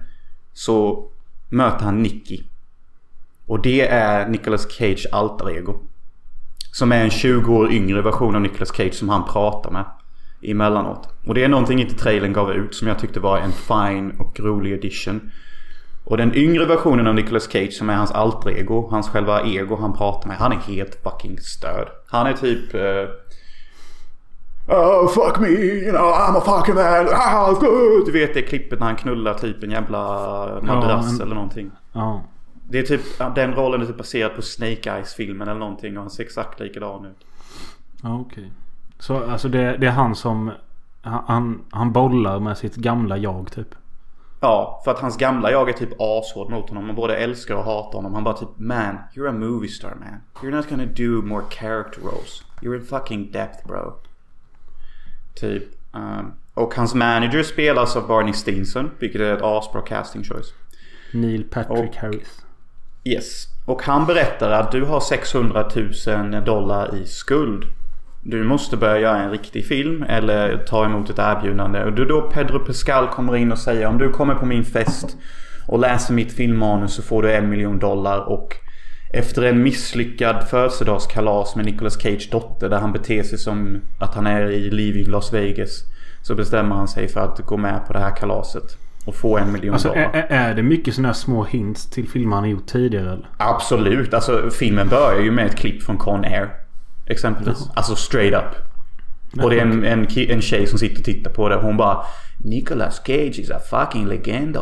[0.53, 1.12] så
[1.53, 2.41] möter han Nicky.
[3.47, 5.75] Och det är Nicolas Cage alter ego.
[6.73, 9.85] Som är en 20 år yngre version av Nicolas Cage som han pratar med.
[10.43, 11.09] Emellanåt.
[11.27, 14.41] Och det är någonting inte trailern gav ut som jag tyckte var en fine och
[14.41, 15.31] rolig edition.
[16.05, 19.77] Och den yngre versionen av Nicolas Cage som är hans alter ego, hans själva ego
[19.77, 20.37] han pratar med.
[20.37, 21.89] Han är helt fucking störd.
[22.07, 22.75] Han är typ...
[22.75, 23.22] eh,
[24.73, 28.07] Oh fuck me, you know I'm a fucking man, ah, good.
[28.07, 30.01] Du vet det klippet när han knullar typ en jävla
[30.63, 31.71] madrass men- eller någonting.
[31.93, 32.23] Ja.
[32.69, 33.01] Det är typ,
[33.35, 37.05] den rollen är typ baserad på Snake Eyes-filmen eller någonting och han ser exakt likadan
[37.05, 37.27] ut.
[38.03, 38.53] Ja okej.
[38.99, 40.51] Så alltså det, det är han som...
[41.03, 43.75] Han, han, han bollar med sitt gamla jag typ.
[44.41, 46.87] Ja, för att hans gamla jag är typ ashård mot honom.
[46.87, 48.15] Man både älskar och hatar honom.
[48.15, 50.21] Han bara typ Man, you're a movie star man.
[50.43, 52.45] You're not gonna do more character roles.
[52.61, 53.95] You're in fucking depth bro.
[55.35, 55.63] Typ.
[55.95, 58.91] ehm, och hans manager spelas av Barney Stinson.
[58.99, 60.55] Vilket är ett asbra casting choice.
[61.13, 62.43] Neil Patrick Och- Harris.
[63.05, 63.47] Yes.
[63.67, 65.69] Och han berättar att du har 600
[66.07, 67.65] 000 dollar i skuld.
[68.25, 71.85] Du måste börja göra en riktig film eller ta emot ett erbjudande.
[71.85, 75.17] Och då Pedro Pascal kommer in och säger om du kommer på min fest
[75.69, 78.57] och läser mitt filmmanus så får du en miljon dollar och
[79.13, 84.27] efter en misslyckad födelsedagskalas med Nicolas Cage dotter där han beter sig som att han
[84.27, 85.85] är i liv i Las Vegas
[86.23, 89.53] så bestämmer han sig för att gå med på det här kalaset och få en
[89.53, 90.11] miljon Alltså dollar.
[90.13, 93.29] är, är det mycket sådana här små hints till filmer han har gjort tidigare eller?
[93.37, 94.15] Absolut.
[94.15, 96.51] Alltså filmen börjar ju med ett klipp från Con Air.
[97.07, 97.69] Exempelvis.
[97.75, 98.55] Alltså straight up.
[99.45, 101.57] Och det är en, en, en tjej som sitter och tittar på det.
[101.57, 102.05] Hon bara
[102.45, 104.57] Nicolas Cage is a fucking legend.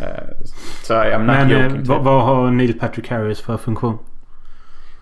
[0.00, 0.46] Uh,
[0.82, 3.98] så I'm not Men eh, vad, vad har Neil Patrick Harris för funktion?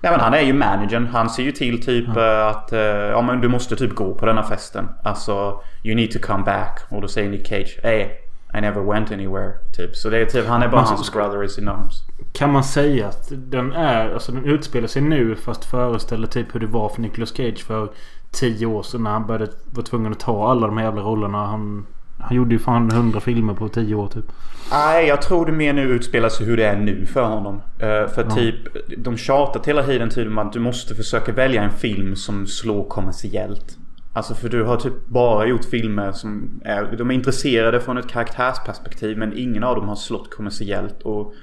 [0.00, 1.06] Nej men han är ju managern.
[1.06, 4.26] Han ser ju till typ eh, att eh, ja men du måste typ gå på
[4.26, 4.88] denna festen.
[5.04, 6.80] Alltså you need to come back.
[6.88, 8.06] Och då säger Nick Cage Hey
[8.54, 9.52] I never went anywhere.
[9.76, 9.96] Typ.
[9.96, 12.02] Så det är typ han är bara så- hans brother is in arms.
[12.32, 14.14] Kan man säga att den är...
[14.14, 17.88] Alltså den utspelar sig nu fast föreställer typ hur det var för Nicolas Cage för
[18.30, 21.46] tio år sedan när han började var tvungen att ta alla de här jävla rollerna.
[21.46, 21.86] Han,
[22.20, 24.24] han gjorde ju fan hundra filmer på tio år typ.
[24.72, 27.54] Nej, jag tror det mer nu utspelar sig hur det är nu för honom.
[27.78, 28.30] Eh, för Ja.
[28.34, 28.54] typ,
[28.98, 32.88] de tjatat hela tiden tydligen om att du måste försöka välja en film som slår
[32.88, 33.76] kommersiellt.
[34.12, 38.08] Alltså för du har typ bara gjort filmer som är, de är intresserade från ett
[38.08, 41.02] karaktärsperspektiv men ingen av dem har slått kommersiellt.
[41.02, 41.34] Och,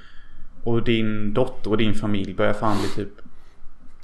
[0.64, 3.14] och din dotter och din familj börjar fan bli typ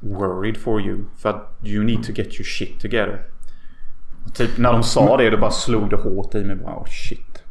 [0.00, 0.98] worried for you.
[1.18, 3.20] För att you need to get your shit together.
[4.32, 6.56] Typ när de sa det då bara slog det hårt i mig.
[6.56, 7.42] Bara, oh shit.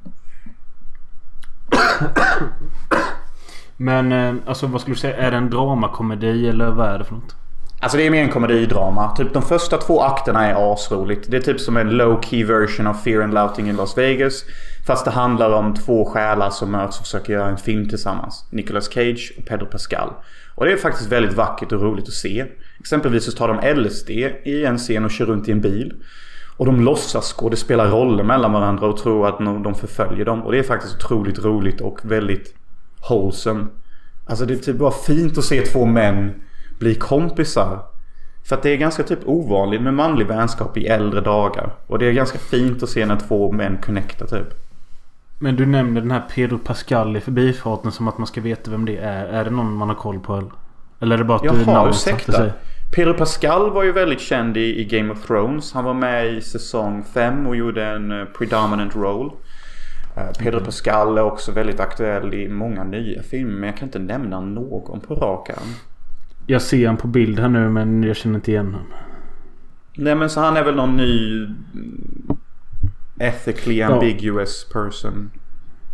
[3.77, 5.17] Men eh, alltså vad skulle du säga?
[5.17, 7.35] Är det en dramakomedi eller vad är det för något?
[7.79, 9.15] Alltså det är mer en komedidrama.
[9.15, 11.31] Typ de första två akterna är asroligt.
[11.31, 14.45] Det är typ som en low key version av Fear and Louting in Las Vegas.
[14.87, 18.45] Fast det handlar om två själar som möts och försöker göra en film tillsammans.
[18.49, 20.09] Nicolas Cage och Pedro Pascal.
[20.55, 22.45] Och det är faktiskt väldigt vackert och roligt att se.
[22.79, 24.09] Exempelvis så tar de LSD
[24.43, 25.93] i en scen och kör runt i en bil.
[26.63, 30.43] Och de låtsas skådespela roller mellan varandra och tror att de förföljer dem.
[30.43, 32.55] Och det är faktiskt otroligt roligt och väldigt
[33.09, 33.65] wholesome.
[34.25, 36.33] Alltså det är typ bara fint att se två män
[36.79, 37.79] bli kompisar.
[38.45, 41.73] För att det är ganska typ ovanligt med manlig vänskap i äldre dagar.
[41.87, 44.47] Och det är ganska fint att se när två män connectar typ.
[45.39, 48.85] Men du nämnde den här Pedro Pascal i förbifarten som att man ska veta vem
[48.85, 49.25] det är.
[49.25, 50.49] Är det någon man har koll på
[50.99, 51.15] eller?
[51.15, 52.31] Är det bara att du Jaha, satte ursäkta.
[52.31, 52.51] sig?
[52.95, 55.73] Pedro Pascal var ju väldigt känd i, i Game of Thrones.
[55.73, 59.31] Han var med i säsong 5 och gjorde en eh, predominant roll.
[60.15, 63.53] Eh, Pedro Pascal är också väldigt aktuell i många nya filmer.
[63.53, 65.73] Men jag kan inte nämna någon på rak arm.
[66.47, 68.87] Jag ser han på bild här nu men jag känner inte igen honom.
[69.97, 72.37] Nej men så han är väl någon ny mm,
[73.19, 73.93] ethically Ja.
[73.93, 75.31] ambiguous person.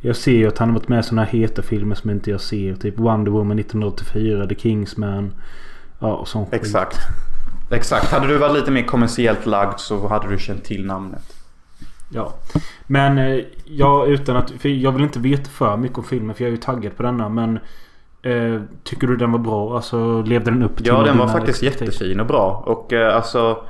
[0.02, 2.32] Jag ser ju att han har varit med i såna här heta filmer som inte
[2.32, 2.76] jag ser.
[2.76, 5.34] Typ Wonder Woman 1984, The Kingsman.
[6.00, 6.54] Ja, och sån skit.
[6.54, 6.98] Exakt.
[7.72, 8.12] Exakt.
[8.12, 11.36] Hade du varit lite mer kommersiellt lagd så hade du känt till namnet.
[12.10, 12.34] Ja.
[12.88, 14.66] Men eh, jag utan att...
[14.66, 17.30] Jag vill inte veta för mycket om filmen för jag är ju taggad på denna.
[17.30, 17.60] Men...
[18.22, 19.76] Eh, tycker du den var bra?
[19.76, 22.64] Alltså levde den upp till Ja, den var faktiskt jättefin och bra.
[22.66, 23.64] Och eh, alltså...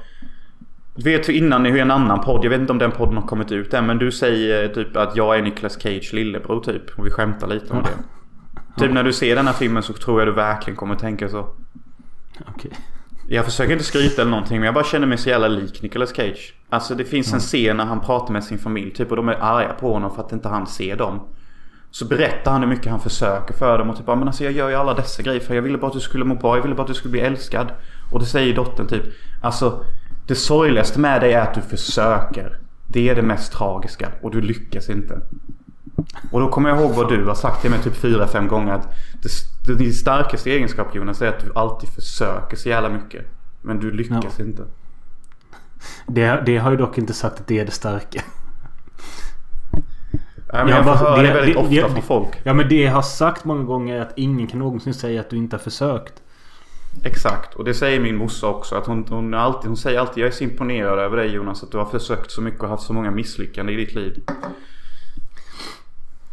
[1.03, 3.51] Vet du innan hur en annan podd, jag vet inte om den podden har kommit
[3.51, 6.99] ut än, men du säger typ att jag är Nicolas Cage lillebror typ.
[6.99, 7.89] Och vi skämtar lite om Ja.
[8.75, 8.81] det.
[8.81, 11.45] Typ när du ser den här filmen så tror jag du verkligen kommer tänka så.
[12.55, 12.71] Okej.
[13.27, 16.15] Jag försöker inte skryta eller någonting men jag bara känner mig så jävla lik Nicolas
[16.15, 16.53] Cage.
[16.69, 19.37] Alltså det finns en scen när han pratar med sin familj typ och de är
[19.41, 21.19] arga på honom för att inte han ser dem.
[21.91, 24.69] Så berättar han hur mycket han försöker för dem och typ men alltså jag gör
[24.69, 26.55] ju alla dessa grejer för jag ville bara att du skulle må bra.
[26.55, 27.71] Jag ville bara att du skulle bli älskad.
[28.11, 29.03] Och det säger dottern typ.
[29.41, 29.85] Alltså
[30.27, 32.59] det sorgligaste med dig är att du försöker.
[32.87, 35.21] Det är det mest tragiska och du lyckas inte.
[36.31, 38.73] Och då kommer jag ihåg vad du har sagt till mig typ fyra, fem gånger.
[38.73, 38.87] Att
[39.21, 43.25] det, din starkaste egenskap Jonas är att du alltid försöker så jävla mycket.
[43.61, 44.45] Men du lyckas ja.
[44.45, 44.63] inte.
[46.07, 48.21] Det, det har ju dock inte sagt att det är det starka.
[50.51, 52.41] Ja, men jag, jag får höra det, det väldigt ofta det, från folk.
[52.43, 55.29] Ja men det jag har sagt många gånger är att ingen kan någonsin säga att
[55.29, 56.13] du inte har försökt.
[57.03, 57.55] Exakt.
[57.55, 58.75] Och det säger min morsa också.
[58.75, 61.63] Att hon, hon, alltid, hon säger alltid jag är så imponerad över dig Jonas.
[61.63, 64.21] Att du har försökt så mycket och haft så många misslyckanden i ditt liv.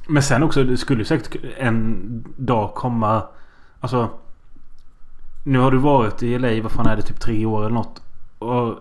[0.07, 3.23] Men sen också, det skulle säkert en dag komma...
[3.81, 4.11] Alltså...
[5.45, 8.03] Nu har du varit i LA, vad fan är det, typ tre år eller något.
[8.38, 8.79] Och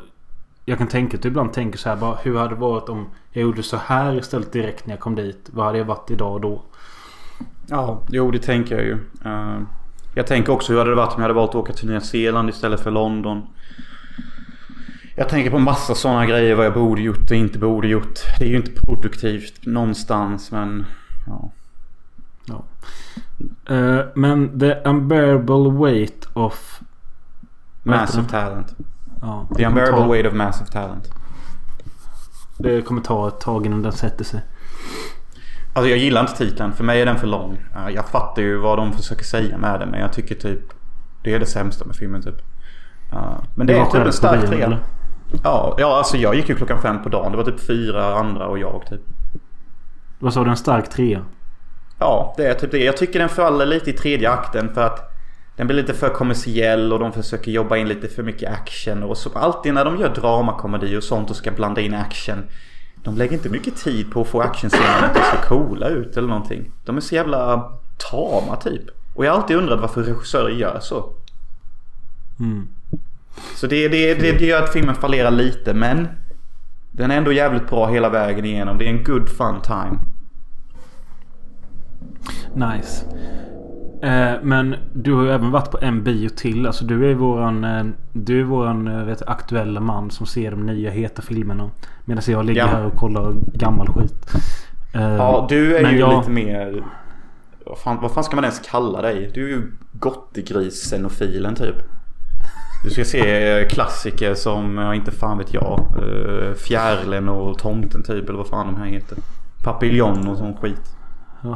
[0.66, 2.16] jag kan tänka att du ibland tänker så här bara.
[2.16, 5.50] Hur hade det varit om jag gjorde så här istället direkt när jag kom dit?
[5.54, 6.62] Vad hade jag varit idag och då?
[7.68, 8.98] Ja, jo det tänker jag ju.
[9.26, 9.60] Eh,
[10.16, 12.02] jag tänker också hur hade det varit om jag hade valt att åka till Nya
[12.02, 13.42] Zeeland istället för London.
[15.16, 18.20] Jag tänker på massa sådana grejer vad jag borde gjort och inte borde gjort.
[18.40, 20.86] Det är ju inte produktivt någonstans men
[21.26, 21.52] ja.
[22.46, 22.64] ja.
[23.76, 26.82] Uh, men the unbearable weight of...
[27.84, 28.76] Massive talent.
[29.22, 30.12] Ja, the unbearable ta...
[30.12, 31.12] weight of massive talent.
[32.58, 34.42] Det kommer ta ett tag innan den sätter sig.
[35.74, 36.74] Alltså jag gillar inte titeln.
[36.74, 37.58] För mig är den för lång.
[37.94, 39.90] Jag fattar ju vad de försöker säga med den.
[39.90, 40.62] Men jag tycker typ...
[41.24, 42.42] Det är det sämsta med filmen typ.
[43.56, 44.80] Men det, det är typ en stark trea.
[45.44, 47.32] Ja, ja, alltså jag gick ju klockan fem på dagen.
[47.32, 49.02] Det var typ fyra andra och jag typ.
[50.20, 50.50] Vad sa du?
[50.50, 51.26] En stark trea?
[52.00, 52.84] Ja, det är typ det.
[52.84, 55.12] Jag tycker den faller lite i tredje akten för att
[55.56, 59.04] den blir lite för kommersiell och de försöker jobba in lite för mycket action.
[59.04, 62.44] Och så alltid när de gör dramakomedi och sånt och ska blanda in action.
[63.04, 66.72] De lägger inte mycket tid på att få actionscenerna att se coola ut eller någonting.
[66.86, 67.72] De är så jävla
[68.12, 68.84] tama typ.
[69.16, 71.14] Och jag har alltid undrat varför regissörer gör så.
[72.40, 72.68] Mm.
[73.56, 76.08] Så det, det, det, det gör att filmen fallerar lite men
[76.98, 78.78] den är ändå jävligt bra hela vägen igenom.
[78.78, 80.00] Det är en good fun time.
[82.54, 83.06] Nice.
[84.02, 86.68] Eh, men du har ju även varit på en bio till.
[86.68, 90.66] Alltså du är våran, eh, du är våran eh, vet, aktuella man som ser de
[90.66, 91.70] nya heta filmerna.
[92.06, 92.68] Medan jag ligger ja.
[92.68, 94.14] här och kollar gammal skit.
[94.94, 96.18] Ja, du är ju jag...
[96.18, 96.84] lite mer...
[97.66, 99.32] Vad fan, vad fan ska man ens kalla dig?
[99.34, 101.76] Du är ju gottegris-xenofilen typ.
[102.86, 105.86] Du ska se klassiker som, inte fan vet jag.
[106.58, 109.18] Fjärilen och Tomten typ eller vad fan de här heter.
[109.64, 110.96] Papillon och sån skit.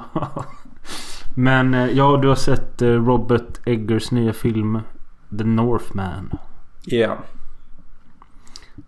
[1.35, 4.79] Men eh, ja, du har sett eh, Robert Eggers nya film
[5.37, 6.31] The Northman.
[6.85, 6.97] Ja.
[6.97, 7.17] Yeah.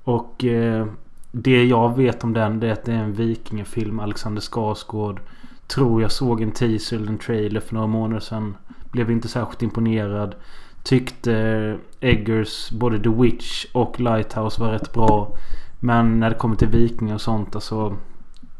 [0.03, 0.87] Och eh,
[1.31, 3.99] det jag vet om den det är att det är en vikingafilm.
[3.99, 5.21] Alexander Skarsgård.
[5.67, 8.55] Tror jag såg en teaser eller en trailer för några månader sedan.
[8.91, 10.35] Blev inte särskilt imponerad.
[10.83, 15.37] Tyckte Eggers både The Witch och Lighthouse var rätt bra.
[15.79, 17.97] Men när det kommer till vikingar och sånt alltså.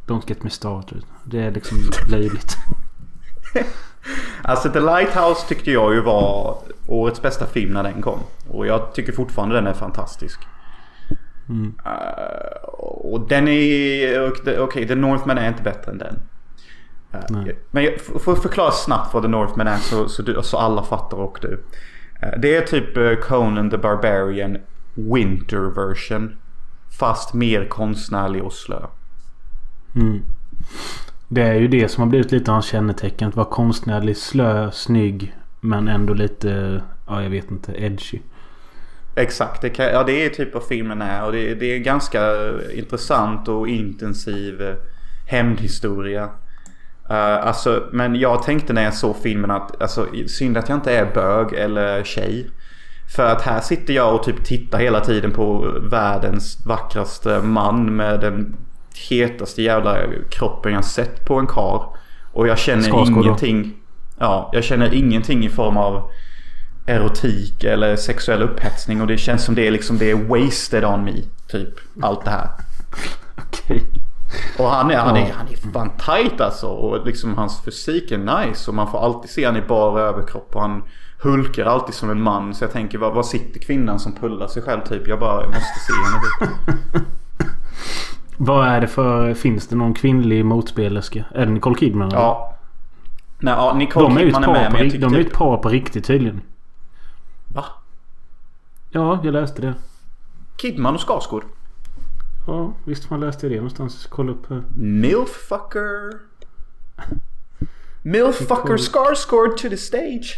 [0.08, 1.04] Don't get me started.
[1.24, 2.58] Det är liksom löjligt.
[4.44, 6.58] alltså The Lighthouse tyckte jag ju var
[6.88, 8.20] årets bästa film när den kom.
[8.48, 10.40] Och jag tycker fortfarande den är fantastisk.
[11.50, 11.74] Mm.
[11.86, 14.32] Uh, och den är...
[14.32, 16.20] Okej, okay, The Northman är inte bättre än den.
[17.14, 20.84] Uh, men jag får förklara snabbt vad The Northman är så, så, du, så alla
[20.84, 21.64] fattar och du.
[22.24, 24.58] Uh, det är typ Conan the Barbarian
[24.94, 26.38] Winter version.
[27.00, 28.86] Fast mer konstnärlig och slö.
[29.96, 30.22] Mm.
[31.28, 33.28] Det är ju det som har blivit lite av hans kännetecken.
[33.28, 35.36] Att vara konstnärlig, slö, snygg.
[35.60, 38.20] Men ändå lite, ja jag vet inte, edgy.
[39.16, 41.26] Exakt, det, kan, ja, det är typ vad filmen är.
[41.26, 44.76] Och det, det är en ganska intressant och intensiv eh,
[45.28, 46.30] hämndhistoria.
[47.12, 50.94] Uh, alltså, men jag tänkte när jag såg filmen att alltså, synd att jag inte
[50.94, 52.50] är bög eller tjej.
[53.16, 58.20] För att här sitter jag och typ tittar hela tiden på världens vackraste man med
[58.20, 58.56] den
[59.10, 59.98] hetaste jävla
[60.30, 61.86] kroppen jag sett på en kar.
[62.34, 63.74] Och jag känner Skarsgård ingenting.
[64.20, 66.12] Ja, jag känner ingenting i form av
[66.86, 69.02] erotik eller sexuell upphetsning.
[69.02, 71.14] Och det känns som det är liksom det är wasted on me.
[71.48, 71.70] Typ
[72.02, 72.50] allt det här.
[73.48, 73.91] Okej.
[74.60, 76.68] Och han är, han är, han är fan tight alltså.
[76.68, 78.72] Och liksom hans fysik är nice.
[78.72, 80.56] Och man får alltid se han i bara överkropp.
[80.56, 80.84] Och han
[81.22, 82.54] hulkar alltid som en man.
[82.54, 85.08] Så jag tänker, var, var sitter kvinnan som pullar sig själv typ?
[85.08, 87.06] Jag bara måste se henne.
[88.38, 89.34] Vad är det för...
[89.34, 91.26] Finns det någon kvinnlig motspelerska?
[91.32, 92.10] Är det Nicole Kidman?
[92.14, 92.58] Ja.
[93.40, 94.72] Nej, ja, Nicole de Kidman är, är med.
[94.72, 96.42] Men jag de är ju ett par på riktigt tydligen.
[97.48, 97.66] Va?
[98.90, 99.74] Ja, jag läste det.
[100.58, 101.44] Kidman och Skarsgård?
[102.48, 104.06] Ja, visst man läste det någonstans.
[104.06, 104.64] Kolla upp här.
[104.76, 106.20] Milffucker.
[108.02, 110.38] Milfucker Skarsgård to the stage.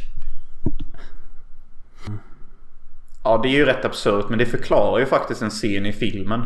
[3.24, 6.46] Ja, det är ju rätt absurt men det förklarar ju faktiskt en scen i filmen.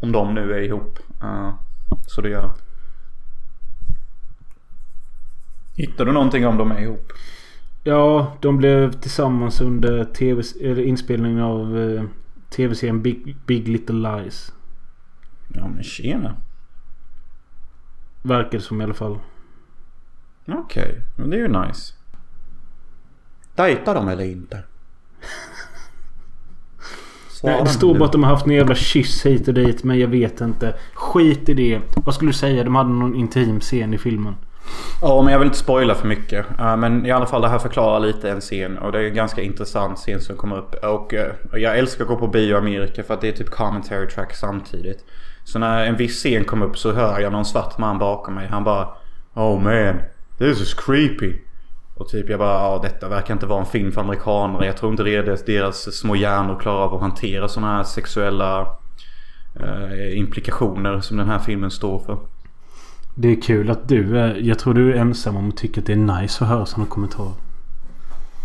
[0.00, 0.98] Om de nu är ihop.
[1.22, 1.54] Uh,
[2.06, 2.50] så det gör.
[5.76, 7.12] Hittar du någonting om de är ihop?
[7.84, 12.04] Ja, de blev tillsammans under TV, eller inspelningen av uh,
[12.50, 14.52] tv-serien Big, Big Little Lies.
[15.54, 16.36] Ja men tjena.
[18.22, 19.18] Verkar det som i alla fall.
[20.48, 20.94] Okej, okay.
[21.16, 21.94] men det är ju nice.
[23.54, 24.62] Dejtar de eller inte?
[27.42, 29.84] Nej, det står bara att de har haft en jävla kyss hit och dit.
[29.84, 30.74] Men jag vet inte.
[30.94, 31.80] Skit i det.
[32.04, 32.64] Vad skulle du säga?
[32.64, 34.34] De hade någon intim scen i filmen.
[35.02, 36.46] Ja, men jag vill inte spoila för mycket.
[36.60, 38.78] Uh, men i alla fall det här förklarar lite en scen.
[38.78, 40.84] Och det är en ganska intressant scen som kommer upp.
[40.84, 43.50] Och uh, jag älskar att gå på bio i Amerika för att det är typ
[43.50, 45.04] commentary track samtidigt.
[45.44, 48.48] Så när en viss scen kommer upp så hör jag någon svart man bakom mig.
[48.48, 48.88] Han bara
[49.34, 50.02] Oh man,
[50.38, 51.34] this is creepy.
[51.94, 54.64] Och typ jag bara, ja detta verkar inte vara en film för amerikaner.
[54.64, 58.60] Jag tror inte deras, deras små hjärnor klarar av att hantera sådana här sexuella
[59.60, 62.18] eh, implikationer som den här filmen står för.
[63.14, 65.86] Det är kul att du är, jag tror du är ensam om att tycka att
[65.86, 67.32] det är nice att höra sådana kommentarer.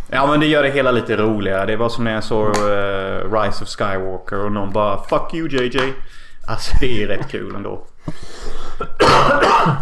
[0.09, 1.65] Ja men det gör det hela lite roligare.
[1.65, 5.49] Det var som när jag såg uh, Rise of Skywalker och någon bara Fuck you
[5.49, 5.93] JJ.
[6.47, 7.85] Alltså det är rätt kul ändå.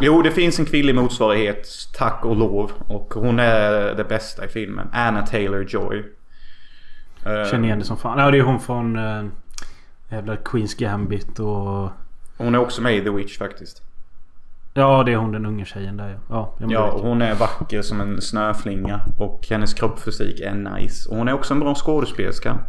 [0.02, 1.68] jo, det finns en kvinnlig motsvarighet.
[1.98, 2.72] Tack och lov.
[2.88, 4.88] Och hon är det bästa i filmen.
[4.94, 6.04] Anna Taylor-Joy.
[7.24, 8.20] Känner igen det som fan.
[8.20, 8.96] Ja, det är hon från...
[8.96, 9.26] Äh,
[10.10, 11.90] jävla Queens Gambit och...
[12.38, 13.84] Hon är också med i The Witch faktiskt.
[14.74, 16.56] Ja, det är hon den unga tjejen där ja.
[16.60, 19.02] Ja, ja hon är vacker som en snöflinga.
[19.18, 21.10] Och hennes kroppsfysik är nice.
[21.10, 22.60] Och hon är också en bra skådespelerska.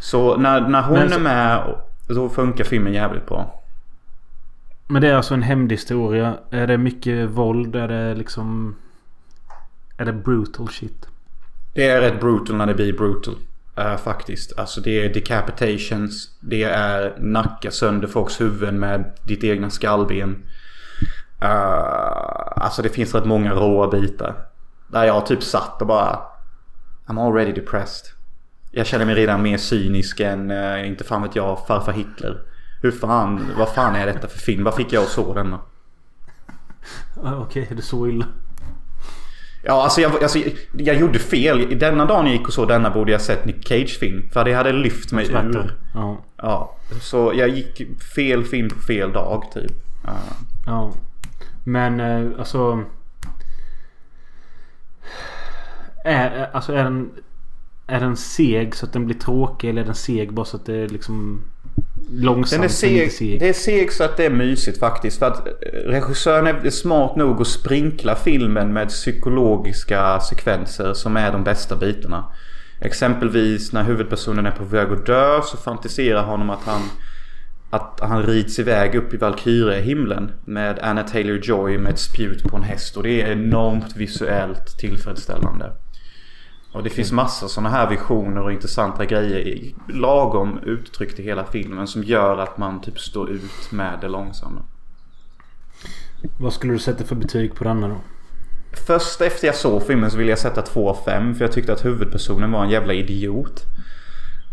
[0.00, 1.74] Så när, när hon Men, är med
[2.14, 3.62] då funkar filmen jävligt bra.
[4.88, 6.38] Men det är alltså en hämndhistoria.
[6.50, 7.76] Är det mycket våld?
[7.76, 8.76] Är det liksom...
[9.96, 11.06] Är det brutal shit?
[11.74, 13.34] Det är rätt brutal när det blir brutal.
[13.78, 14.58] Uh, faktiskt.
[14.58, 16.30] Alltså det är decapitations.
[16.40, 20.30] Det är nacka sönder folks huvuden med ditt egna skallben.
[21.42, 21.48] Uh,
[22.56, 24.34] alltså det finns rätt många råa bitar.
[24.88, 26.18] Där jag typ satt och bara...
[27.06, 28.15] I'm already depressed.
[28.76, 32.38] Jag känner mig redan mer cynisk än, uh, inte fan vet jag, farfar Hitler.
[32.82, 34.64] Hur fan, vad fan är detta för film?
[34.64, 35.60] Vad fick jag att så denna?
[37.16, 38.26] Okej, okay, är det så illa?
[39.62, 40.38] Ja, alltså jag, alltså
[40.72, 41.78] jag gjorde fel.
[41.78, 44.28] Denna dagen jag gick och så denna borde jag sett Nick Cage-film.
[44.32, 45.74] För det hade lyft mig ur.
[45.94, 46.24] Ja.
[46.36, 46.76] ja.
[47.00, 47.82] Så jag gick
[48.14, 49.72] fel film på fel dag typ.
[50.04, 50.16] Ja.
[50.66, 50.92] ja.
[51.64, 52.84] Men eh, alltså...
[56.04, 57.10] Är, alltså är den...
[57.86, 60.66] Är den seg så att den blir tråkig eller är den seg bara så att
[60.66, 61.42] det liksom
[62.10, 62.60] långsamt.
[62.60, 63.40] Den är seg, seg.
[63.40, 65.18] Det är seg så att det är mysigt faktiskt.
[65.18, 65.52] För att eh,
[65.86, 72.24] regissören är smart nog att sprinkla filmen med psykologiska sekvenser som är de bästa bitarna.
[72.80, 76.82] Exempelvis när huvudpersonen är på väg att dö så fantiserar honom att han
[77.70, 82.62] att han rids iväg upp i Valkyrie-himlen med Anna Taylor-Joy med ett spjut på en
[82.62, 85.72] häst och det är enormt visuellt tillfredsställande.
[86.76, 91.86] Och det finns massa sådana här visioner och intressanta grejer lagom uttryckt i hela filmen
[91.86, 94.62] som gör att man typ står ut med det långsamma.
[96.40, 97.96] Vad skulle du sätta för betyg på denna då?
[98.86, 101.72] Först efter jag såg filmen så ville jag sätta 2 av 5 för jag tyckte
[101.72, 103.62] att huvudpersonen var en jävla idiot.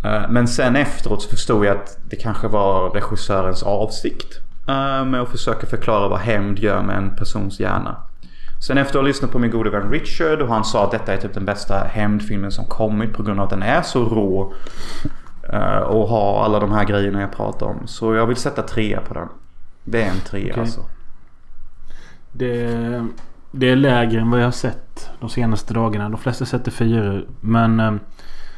[0.06, 5.22] Eh, men sen efteråt så förstod jag att det kanske var regissörens avsikt eh, med
[5.22, 7.98] att försöka förklara vad hämnd gör med en persons hjärna.
[8.68, 11.14] Sen efter att ha lyssnat på min gode vän Richard och han sa att detta
[11.14, 14.54] är typ den bästa hämndfilmen som kommit på grund av att den är så rå.
[15.54, 17.88] Uh, och har alla de här grejerna jag pratar om.
[17.88, 19.28] Så jag vill sätta trea på den.
[19.84, 20.62] Det är en trea okay.
[20.62, 20.82] alltså.
[22.32, 23.08] Det,
[23.52, 26.10] det är lägre än vad jag har sett de senaste dagarna.
[26.10, 27.22] De flesta sätter fyra.
[27.40, 27.80] Men...
[27.80, 27.96] Uh,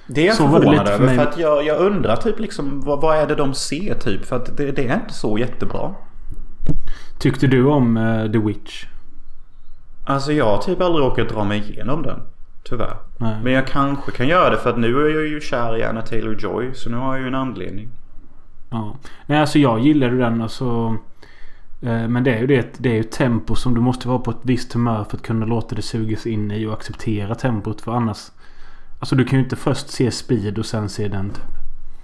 [0.07, 1.07] det är jag förvånad över.
[1.07, 4.25] För, för att jag, jag undrar typ liksom vad, vad, är det de ser typ?
[4.25, 5.95] För att det, det är inte så jättebra.
[7.19, 8.85] Tyckte du om uh, The Witch?
[10.05, 12.19] Alltså jag har typ aldrig råkat dra mig igenom den.
[12.63, 12.97] Tyvärr.
[13.17, 13.35] Nej.
[13.43, 16.01] Men jag kanske kan göra det för att nu är jag ju kär i Anna
[16.01, 16.73] Taylor-Joy.
[16.73, 17.89] Så nu har jag ju en anledning.
[18.69, 18.95] Ja.
[19.25, 20.97] Nej alltså jag gillar den alltså.
[21.81, 22.73] Eh, men det är ju det.
[22.77, 25.45] Det är ju tempo som du måste vara på ett visst humör för att kunna
[25.45, 27.81] låta det sugas in i och acceptera tempot.
[27.81, 28.31] För annars.
[28.99, 31.43] Alltså du kan ju inte först se Speed och sen se den typ.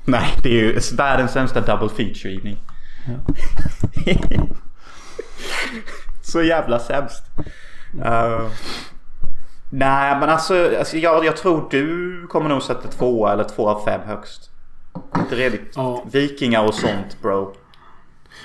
[0.06, 2.58] Nej, det är ju världens sämsta double feature-givning.
[3.08, 3.34] Ja.
[6.22, 7.24] Så jävla sämst.
[7.96, 8.50] Uh,
[9.70, 13.86] nej men alltså, alltså jag, jag, tror du kommer nog sätta två eller två av
[13.86, 14.50] fem högst.
[15.18, 16.04] Inte redigt ja.
[16.12, 17.54] vikingar och sånt bro.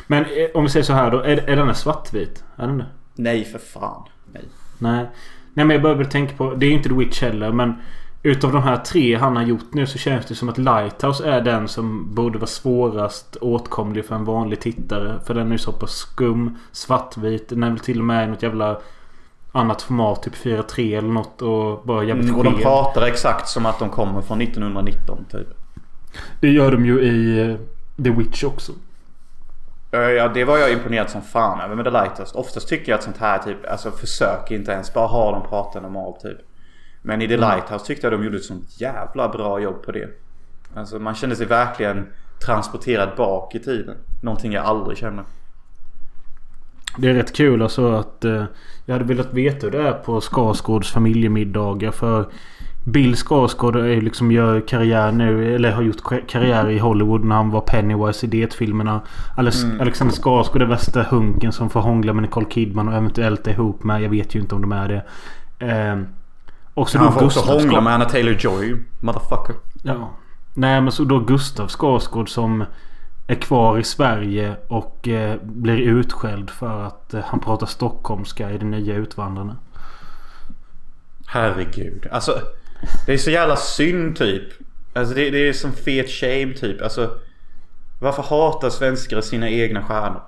[0.07, 1.21] Men eh, om vi säger så här då.
[1.21, 2.45] Är, är den svartvit?
[2.57, 2.87] Är den det?
[3.15, 4.03] Nej för fan.
[4.33, 4.45] Nej.
[4.79, 5.07] Nej.
[5.55, 6.55] Nej men jag började tänka på...
[6.55, 7.75] Det är ju inte The Witch heller men...
[8.23, 11.41] Utav de här tre han har gjort nu så känns det som att Lighthouse är
[11.41, 15.21] den som borde vara svårast åtkomlig för en vanlig tittare.
[15.27, 17.49] För den är ju så pass skum, svartvit.
[17.49, 18.81] Den är väl till och med något jävla
[19.57, 20.23] annat format.
[20.23, 23.91] Typ 4.3 eller något och bara jävligt Mm, och de pratar exakt som att de
[23.91, 25.49] kommer från 1919 typ.
[26.41, 27.57] Det gör de ju i eh,
[28.05, 28.73] The Witch också.
[29.91, 32.39] Ja, det var jag imponerad som fan över med The Lighthouse.
[32.39, 34.95] Oftast tycker jag att sånt här typ, alltså försök inte ens.
[34.95, 36.39] Bara ha dem prata normalt typ.
[37.03, 37.51] Men i The Mm.
[37.51, 40.09] Lighthouse tyckte jag de gjorde ett sånt jävla bra jobb på det.
[40.75, 42.07] Alltså man kände sig verkligen
[42.47, 43.97] transporterad bak i tiden.
[44.23, 45.25] Någonting jag aldrig känner.
[46.97, 48.45] Det är rätt kul alltså att eh,
[48.85, 51.91] jag hade velat veta hur det är på Skarsgårds familjemiddagar.
[51.91, 52.27] För
[52.85, 55.55] Bill Skarsgård är liksom gör karriär nu.
[55.55, 59.01] Eller har gjort ka- karriär i Hollywood när han var Pennywise i Det-filmerna.
[59.39, 59.81] Mm.
[59.81, 63.85] Alexander Skarsgård är värsta hunken som får hångla med Nicole Kidman och eventuellt är ihop
[63.85, 64.03] med.
[64.03, 65.03] Jag vet ju inte om de är det.
[65.67, 66.01] Eh,
[66.75, 68.77] och så Han får också Gustav hångla Skar- med Anna Taylor-Joy.
[69.01, 69.55] Motherfucker.
[69.83, 70.11] Ja.
[70.55, 72.65] Nej men så då Gustav Skarsgård som
[73.27, 78.59] är kvar i Sverige och eh, blir utskälld för att eh, han pratar stockholmska i
[78.59, 79.57] de nya Utvandrarna.
[81.27, 82.07] Herregud.
[82.11, 82.41] Alltså.
[83.07, 84.43] Det är så jävla synd typ.
[84.93, 86.83] Alltså det, det är som fet shame typ.
[86.83, 87.19] Alltså.
[88.01, 90.23] Varför hatar svenskar sina egna stjärnor?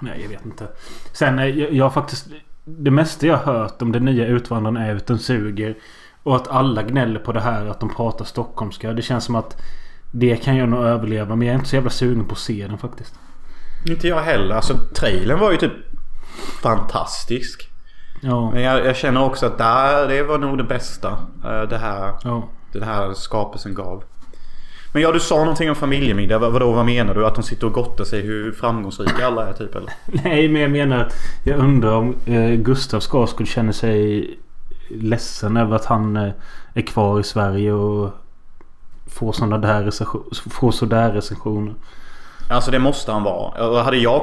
[0.00, 0.68] Nej jag vet inte.
[1.12, 2.28] Sen eh, jag, jag har faktiskt...
[2.64, 5.76] Det mesta jag hört om den nya Utvandrarna är att den suger.
[6.22, 8.92] Och att alla gnäller på det här att de pratar stockholmska.
[8.92, 9.62] Det känns som att
[10.10, 11.36] det kan jag nog överleva.
[11.36, 13.14] Men jag är inte så jävla sugen på att se den faktiskt.
[13.88, 14.54] Inte jag heller.
[14.54, 15.72] Alltså trailern var ju typ
[16.62, 17.68] fantastisk.
[18.20, 18.50] Ja.
[18.50, 21.08] Men jag, jag känner också att där, det var nog det bästa.
[21.44, 22.48] eh, Det här, ja.
[22.72, 24.02] den här skapelsen gav.
[24.92, 26.38] Men ja, du sa någonting om familjemiddag.
[26.38, 27.26] Vad, vadå, vad menar du?
[27.26, 29.92] Att de sitter och gottar sig hur framgångsrika alla är typ eller?
[30.24, 34.30] Nej men jag menar att jag undrar om eh, Gustav Skarsgård känner sig
[34.90, 36.32] ledsen över att han eh,
[36.74, 38.10] är kvar i Sverige och
[39.18, 41.74] får sådana där, recension- får sådär recensioner.
[42.50, 43.82] Alltså det måste han vara.
[43.82, 44.22] Hade jag,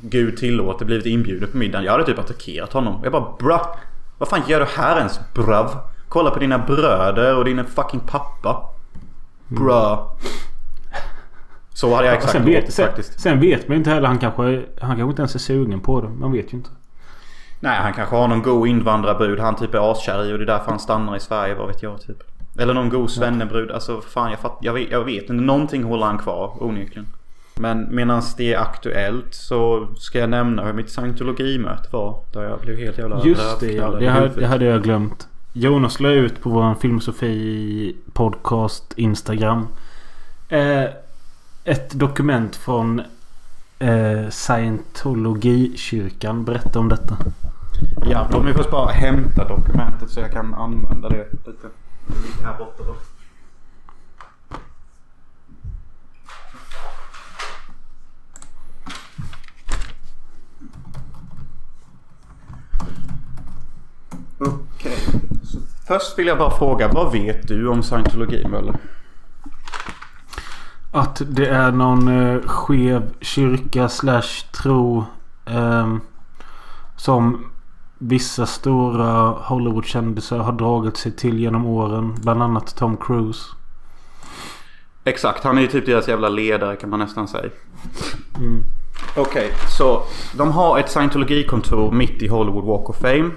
[0.00, 1.84] gud tillåt, blivit inbjuden på middagen.
[1.84, 3.00] Jag hade typ attackerat honom.
[3.02, 3.76] Jag bara bra.
[4.18, 5.70] Vad fan gör du här ens brav?
[6.08, 8.70] Kolla på dina bröder och din fucking pappa.
[9.48, 10.16] Bra.
[11.74, 13.20] Så hade jag exakt sen, låtit vet, sen, faktiskt.
[13.20, 14.08] sen vet man inte heller.
[14.08, 14.42] Han kanske,
[14.80, 16.08] han kanske inte ens är sugen på det.
[16.08, 16.70] Man vet ju inte.
[17.60, 20.46] Nej, han kanske har någon god invandrarbrud han typ är askär i och det är
[20.46, 22.22] därför han stannar i Sverige, vad vet jag typ.
[22.58, 23.70] Eller någon god svennebrud.
[23.70, 25.32] Alltså fan jag, fatt, jag, vet, jag vet inte.
[25.32, 27.06] Någonting håller han kvar onekligen.
[27.54, 32.18] Men medan det är aktuellt så ska jag nämna hur mitt scientologimöte var.
[32.32, 33.90] Där jag blev helt jävla Just det ja.
[33.90, 34.36] Det, huvudet.
[34.38, 35.28] det hade jag glömt.
[35.52, 39.66] Jonas la ut på vår Filmosofi podcast Instagram.
[40.48, 40.84] Eh,
[41.64, 43.02] ett dokument från
[43.78, 46.44] eh, Scientologikyrkan.
[46.44, 47.16] Berätta om detta.
[48.10, 51.52] Ja, låt mig först bara hämta dokumentet så jag kan använda det lite.
[52.06, 52.96] Ligger här borta då.
[64.38, 64.98] Okej.
[65.44, 68.76] Så Först vill jag bara fråga, vad vet du om scientologi Möller?
[70.92, 75.04] Att det är någon eh, skev kyrka slash tro.
[75.46, 76.00] ehm,
[76.96, 77.50] som
[77.98, 82.14] vissa stora Hollywoodkändisar har dragit sig till genom åren.
[82.22, 83.44] Bland annat Tom Cruise.
[85.04, 87.50] Exakt, han är ju typ deras jävla ledare kan man nästan säga.
[88.36, 88.64] Mm.
[89.16, 90.02] Okej, så
[90.36, 93.30] de har ett scientologikontor mitt i Hollywood Walk of Fame.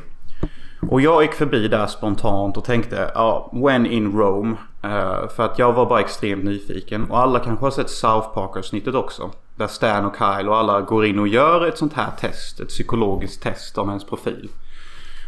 [0.90, 4.56] Och jag gick förbi där spontant och tänkte, ja, when in Rome.
[4.84, 7.12] Eh, för att jag var bara extremt nyfiken.
[7.12, 9.32] Och alla kanske har sett South Park-avsnittet också.
[9.60, 12.60] Där Stan och Kyle och alla går in och gör ett sånt här test.
[12.60, 14.50] Ett psykologiskt test om ens profil.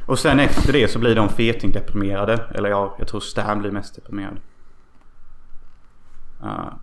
[0.06, 2.44] Och sen efter det så blir de fetingdeprimerade.
[2.56, 4.38] Eller ja, jag tror Stan blir mest deprimerad.
[6.44, 6.74] Uh,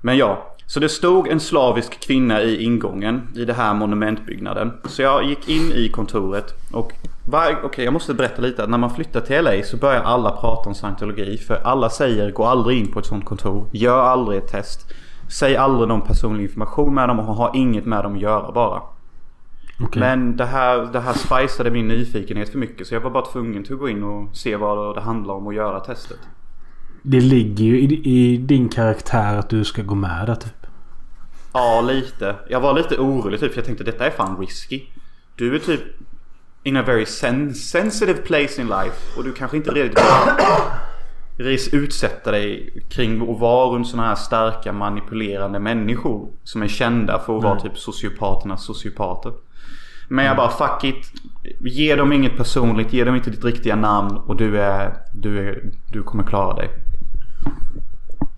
[0.00, 4.72] men ja, så det stod en slavisk kvinna i ingången i det här monumentbyggnaden.
[4.84, 6.92] Så jag gick in i kontoret och
[7.26, 8.66] var- Okej, jag måste berätta lite.
[8.66, 11.38] När man flyttar till LA så börjar alla prata om scientologi.
[11.38, 13.68] För alla säger gå aldrig in på ett sånt kontor.
[13.72, 14.92] Gör aldrig ett test.
[15.28, 18.82] Säg aldrig någon personlig information med dem och ha inget med dem att göra bara.
[19.80, 20.00] Okej.
[20.00, 22.86] Men det här, det här spiceade min nyfikenhet för mycket.
[22.86, 25.46] Så jag var bara tvungen till att gå in och se vad det handlar om
[25.46, 26.18] och göra testet.
[27.02, 30.66] Det ligger ju i, i din karaktär att du ska gå med där typ.
[31.52, 32.36] Ja, lite.
[32.48, 34.82] Jag var lite orolig typ för jag tänkte detta är fan risky.
[35.36, 35.80] Du är typ
[36.62, 40.00] in a very sen- sensitive place in life och du kanske inte redigt
[41.38, 47.18] ris utsätta dig kring att vara runt sådana här starka manipulerande människor som är kända
[47.18, 47.62] för att vara Nej.
[47.62, 49.32] typ sociopaternas sociopater.
[50.08, 51.12] Men jag bara fuck it.
[51.60, 52.92] Ge dem inget personligt.
[52.92, 54.16] Ge dem inte ditt riktiga namn.
[54.16, 54.94] Och du är...
[55.12, 55.62] Du, är,
[55.92, 56.70] du kommer klara dig.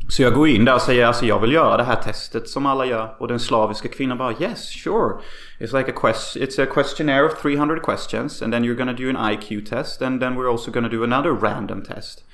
[0.08, 2.66] Så jag går in där och säger alltså jag vill göra det här testet som
[2.66, 3.14] alla gör.
[3.18, 5.14] Och den slaviska kvinnan bara yes sure.
[5.58, 8.42] It's like a quest it's a questionnaire of 300 questions.
[8.42, 10.02] And then you're gonna do an IQ test.
[10.02, 12.24] And then we're also gonna do another random test.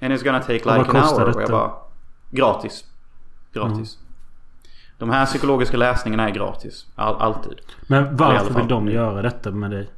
[0.00, 1.34] And it's gonna take like an hour.
[1.34, 1.70] Och jag bara,
[2.30, 2.84] gratis.
[3.52, 3.98] Gratis.
[4.98, 6.86] De här psykologiska läsningarna är gratis.
[6.94, 7.60] All, alltid.
[7.86, 9.90] Men varför vill de göra detta med dig?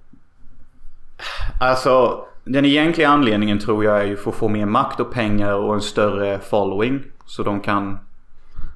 [1.61, 5.53] Alltså den egentliga anledningen tror jag är ju för att få mer makt och pengar
[5.53, 7.03] och en större following.
[7.26, 7.99] Så de kan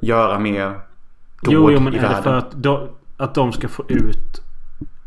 [0.01, 0.69] göra mer
[1.43, 4.43] dåd Jo, jo men i är det för att de, att de ska få ut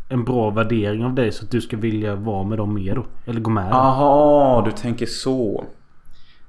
[0.08, 3.04] en bra värdering av dig så att du ska vilja vara med dem mer då?
[3.24, 3.64] Eller gå med?
[3.64, 3.72] dem?
[3.72, 5.64] Aha, du tänker så.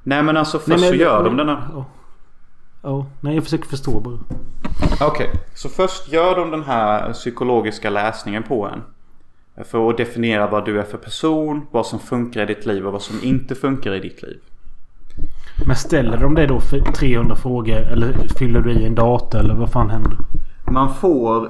[0.07, 1.67] Nej men alltså först Nej, men- så gör de men- den här...
[1.73, 1.85] Ja.
[2.83, 4.17] Ja, nej jag försöker förstå bara.
[5.01, 8.83] Okej, så först gör de den här psykologiska läsningen på en.
[9.65, 12.93] För att definiera vad du är för person, vad som funkar i ditt liv och
[12.93, 14.37] vad som inte funkar i ditt liv.
[15.67, 19.53] Men ställer de dig då för 300 frågor eller fyller du i en data eller
[19.53, 20.17] vad fan händer?
[20.71, 21.49] Man får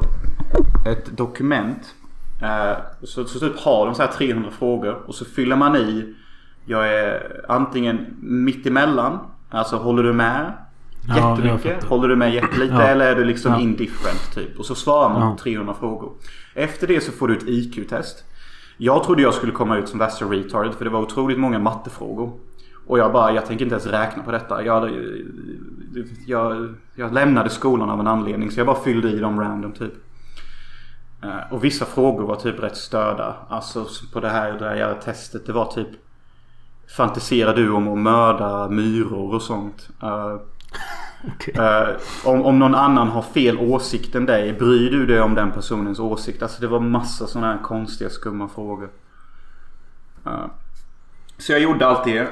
[0.88, 1.95] ett dokument.
[2.41, 6.14] Eh, så, så typ har de så här 300 frågor och så fyller man i.
[6.70, 9.20] Jag är antingen mittemellan.
[9.49, 10.53] Alltså håller du med?
[11.07, 11.74] Ja, Jättemycket.
[11.76, 11.88] fattar.
[11.88, 12.82] håller du med jättelite Ja.
[12.82, 13.59] eller är du liksom Ja.
[13.59, 14.59] indifferent typ?
[14.59, 15.32] Och så svarar man Ja.
[15.32, 16.11] på 300 frågor.
[16.53, 18.24] Efter det så får du ett IQ-test.
[18.78, 22.32] Jag trodde jag skulle komma ut som värsta retard för det var otroligt många mattefrågor.
[22.88, 24.63] Och jag bara, jag tänker inte ens räkna på detta.
[24.63, 24.91] Jag,
[26.26, 29.93] jag, jag lämnade skolan av en anledning så jag bara fyllde i dem random typ.
[31.24, 33.36] Eh, Och vissa frågor var typ rätt störda.
[33.49, 35.45] Alltså på det här, det här testet.
[35.45, 35.88] Det var typ
[36.88, 39.89] Fantiserar du om att mörda myror och sånt?
[40.03, 40.35] Eh,
[41.35, 41.53] Okej.
[41.57, 41.89] eh,
[42.25, 45.99] om, om någon annan har fel åsikt än dig, bryr du dig om den personens
[45.99, 46.43] åsikt?
[46.43, 48.89] Alltså det var massa sådana här konstiga skumma frågor.
[50.25, 50.45] Eh,
[51.38, 52.29] så jag gjorde allt det.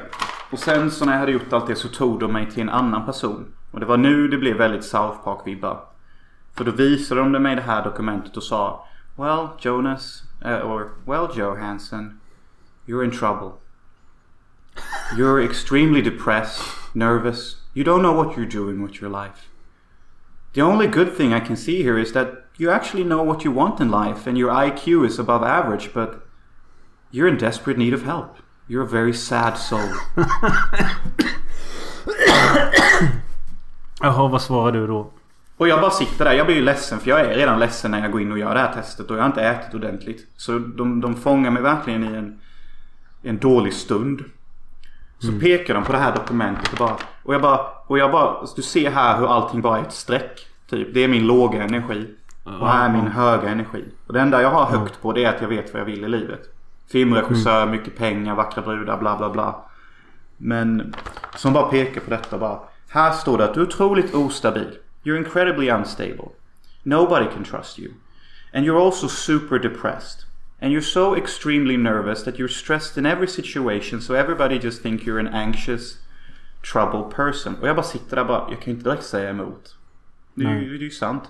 [0.51, 2.69] Och sen så när jag hade gjort allt det så tog de mig till en
[2.69, 3.45] annan person.
[3.71, 5.79] Och det var nu det blev väldigt South Park-vibbar.
[6.53, 11.27] För då visade de mig det här dokumentet och sa Well Jonas, eh, or Well
[11.35, 12.19] Johansson,
[12.85, 13.51] you're in trouble.
[15.15, 16.61] You're extremely depressed,
[16.93, 17.57] nervous.
[17.73, 19.49] You don't know what you're doing with your life.
[20.53, 23.51] The only good thing I can see here is that you actually know what you
[23.51, 26.25] want in life and your IQ is above average, but
[27.11, 28.37] you're in desperate need of help.
[28.67, 29.89] You're a very sad soul.
[34.01, 35.11] Jaha, vad svarar du då?
[35.57, 36.33] Och jag bara sitter där.
[36.33, 38.53] Jag blir ju ledsen för jag är redan ledsen när jag går in och gör
[38.53, 40.27] det här testet och jag har inte ätit ordentligt.
[40.37, 42.39] Så de, de fångar mig verkligen i en,
[43.23, 44.23] en dålig stund.
[45.25, 46.97] Så pekar de på det här dokumentet och bara...
[47.23, 47.59] Och jag bara...
[47.87, 48.45] Och jag bara...
[48.55, 50.47] Du ser här hur allting bara är ett streck.
[50.69, 50.93] Typ.
[50.93, 52.07] Det är min låga energi.
[52.43, 53.85] Och här är min höga energi.
[54.07, 56.03] Och det enda jag har högt på det är att jag vet vad jag vill
[56.03, 56.41] i livet.
[56.91, 59.65] Filmregissör, mycket pengar, vackra brudar, bla bla bla.
[60.37, 60.95] Men
[61.35, 62.59] som bara pekar på detta bara.
[62.89, 64.77] Här står det att du är otroligt ostabil.
[65.03, 66.29] You're incredibly unstable.
[66.83, 67.91] Nobody can trust you.
[68.53, 70.19] And you're also super depressed.
[70.65, 75.05] And you're so extremely nervous that you're stressed in every situation so everybody just think
[75.05, 75.99] you're an anxious,
[76.63, 77.55] troubled person.
[77.61, 79.75] Och jag bara sitter där bara, jag kan ju inte direkt säga emot.
[80.33, 81.23] Det är ju det är ju sant.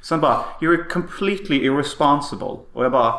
[0.00, 2.58] Sen bara, you're completely irresponsible.
[2.72, 3.14] Och jag bara,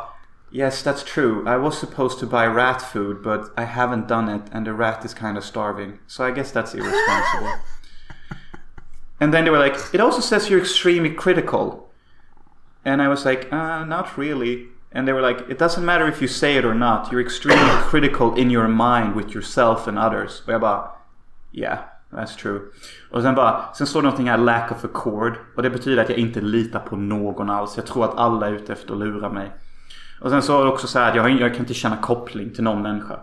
[0.52, 1.56] yes that's true.
[1.56, 5.06] I was supposed to buy rat food but I haven't done it and the rat
[5.06, 6.00] is kind of starving.
[6.08, 7.54] So I guess that's irresponsible.
[9.22, 11.90] and then they were like, it also says you're extremely critical.
[12.84, 14.71] And I was like, uh, not really.
[14.94, 17.12] And they were like, it doesn't matter if you say it or not.
[17.12, 20.42] You're extremely critical in your mind with yourself and others.
[20.46, 20.89] Och jag bara,
[21.52, 21.80] yeah,
[22.10, 22.60] that's true.
[23.12, 25.34] Och sen bara, sen står det någonting här, lack of accord.
[25.56, 27.78] Och det betyder att jag inte litar på någon alls.
[27.78, 29.52] Jag tror att alla är ute efter att lura mig.
[30.22, 32.50] Och sen så var det också så här att jag, jag kan inte känna koppling
[32.50, 33.20] till någon människa.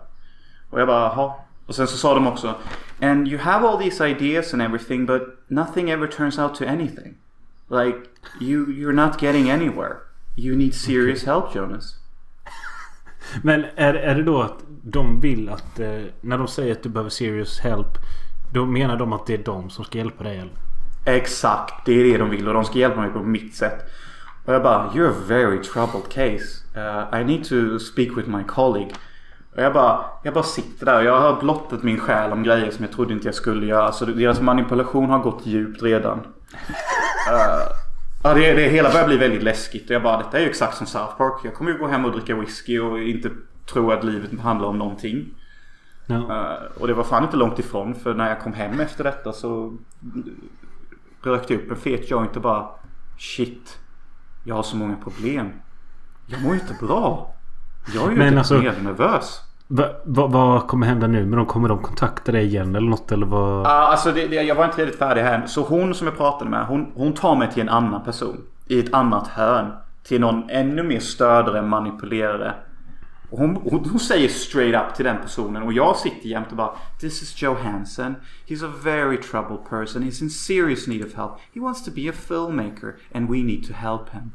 [0.69, 1.33] Och jag bara, jaha.
[1.65, 2.55] Och sen så sa de också,
[3.01, 7.15] and you have all these ideas and everything but nothing ever turns out to anything.
[7.67, 7.97] Like,
[8.41, 10.08] you, you're not getting anywhere.
[10.39, 11.95] You need serious help Jonas.
[13.43, 15.79] Men är, är det då att de vill att...
[15.79, 17.97] Eh, när de säger att du behöver serious help.
[18.53, 20.53] Då menar de att det är de som ska hjälpa dig eller?
[21.05, 23.85] Exakt, det är det de vill och de ska hjälpa mig på mitt sätt.
[24.45, 26.63] Och jag bara, you're a very troubled case.
[26.75, 28.91] Uh, I need to speak with my colleague.
[29.55, 32.85] Och jag bara, jag bara sitter där jag har blottat min själ om grejer som
[32.85, 33.91] jag trodde inte jag skulle göra.
[33.91, 36.17] Så deras manipulation har gått djupt redan.
[36.17, 36.25] Uh,
[38.23, 40.77] ja, det, det hela börjar bli väldigt läskigt och jag bara, detta är ju exakt
[40.77, 41.33] som South Park.
[41.43, 43.29] Jag kommer ju gå hem och dricka whisky och inte
[43.73, 45.25] tro att livet handlar om någonting.
[46.05, 46.15] Ja.
[46.15, 49.33] Eh, och det var fan inte långt ifrån för när jag kom hem efter detta
[49.33, 49.77] så
[51.23, 52.69] rökte jag upp en fet joint och bara
[53.17, 53.79] Shit.
[54.43, 55.51] Jag har så många problem.
[56.25, 57.35] Jag mår inte bra.
[57.93, 58.93] Jag är ju Men inte alltså- mer
[59.71, 61.45] vad Va, va, vad kommer hända nu med dem?
[61.45, 63.11] Kommer de kontakta dig igen eller något?
[63.11, 63.65] Eller vad?
[63.65, 65.45] Uh, alltså det, det, jag var inte riktigt färdig här.
[65.45, 68.41] Så hon som jag pratade med, hon, hon tar mig till en annan person.
[68.67, 69.71] I ett annat hörn.
[70.03, 72.53] Till någon ännu mer stödare manipulerare.
[73.29, 76.71] Hon, hon, hon säger straight up till den personen och jag sitter jämt och bara
[76.99, 78.15] This is Joe Hansen.
[78.47, 80.03] He's a very troubled person.
[80.03, 81.31] He's in serious need of help.
[81.53, 84.31] He wants to be a filmmaker and we need to help him.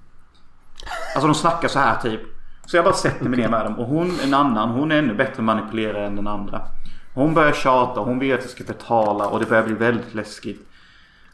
[1.14, 2.33] Alltså de snackar så här typ.
[2.66, 5.14] Så jag bara sätter mig ner med dem och hon, en annan, hon är ännu
[5.14, 6.62] bättre manipulerare än den andra.
[7.14, 10.68] Hon börjar tjata, hon vill att jag ska betala och det börjar bli väldigt läskigt.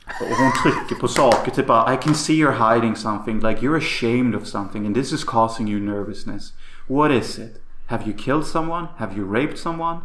[0.06, 4.34] Och hon trycker på saker typ I can see you're hiding something like you're ashamed
[4.34, 6.52] of something and this is causing you nervousness.
[6.88, 7.62] What is it?
[7.86, 8.86] Have you killed someone?
[8.96, 9.98] Have you raped someone?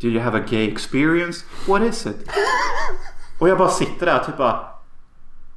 [0.00, 1.44] Do you have a gay experience?
[1.66, 2.28] What is it?
[3.38, 4.66] Och jag bara sitter där typ bara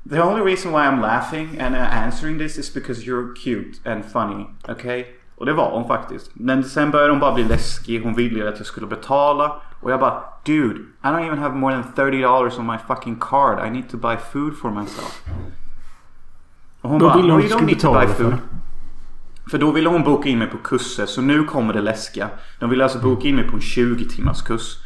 [0.10, 4.06] The only reason why I'm laughing and uh, answering this is because you're cute and
[4.06, 4.46] funny.
[4.70, 5.06] Okay?
[5.36, 6.32] Och det var hon faktiskt.
[6.34, 8.04] Men sen började hon bara bli läskig.
[8.04, 9.56] Hon ville att jag skulle betala.
[9.80, 13.16] Och jag bara Dude, I don't even have more than 30 dollars on my fucking
[13.20, 13.68] card.
[13.68, 15.24] I need to buy food for myself.
[16.82, 18.24] Och hon Vad bara, ville hon "Oh, you don't need to buy för?
[18.24, 18.34] food.
[19.52, 21.06] För då ville hon boka in mig på kurser.
[21.06, 22.30] Så nu kommer det läskiga.
[22.60, 24.78] De ville alltså boka in mig på en 20 timmars kurs.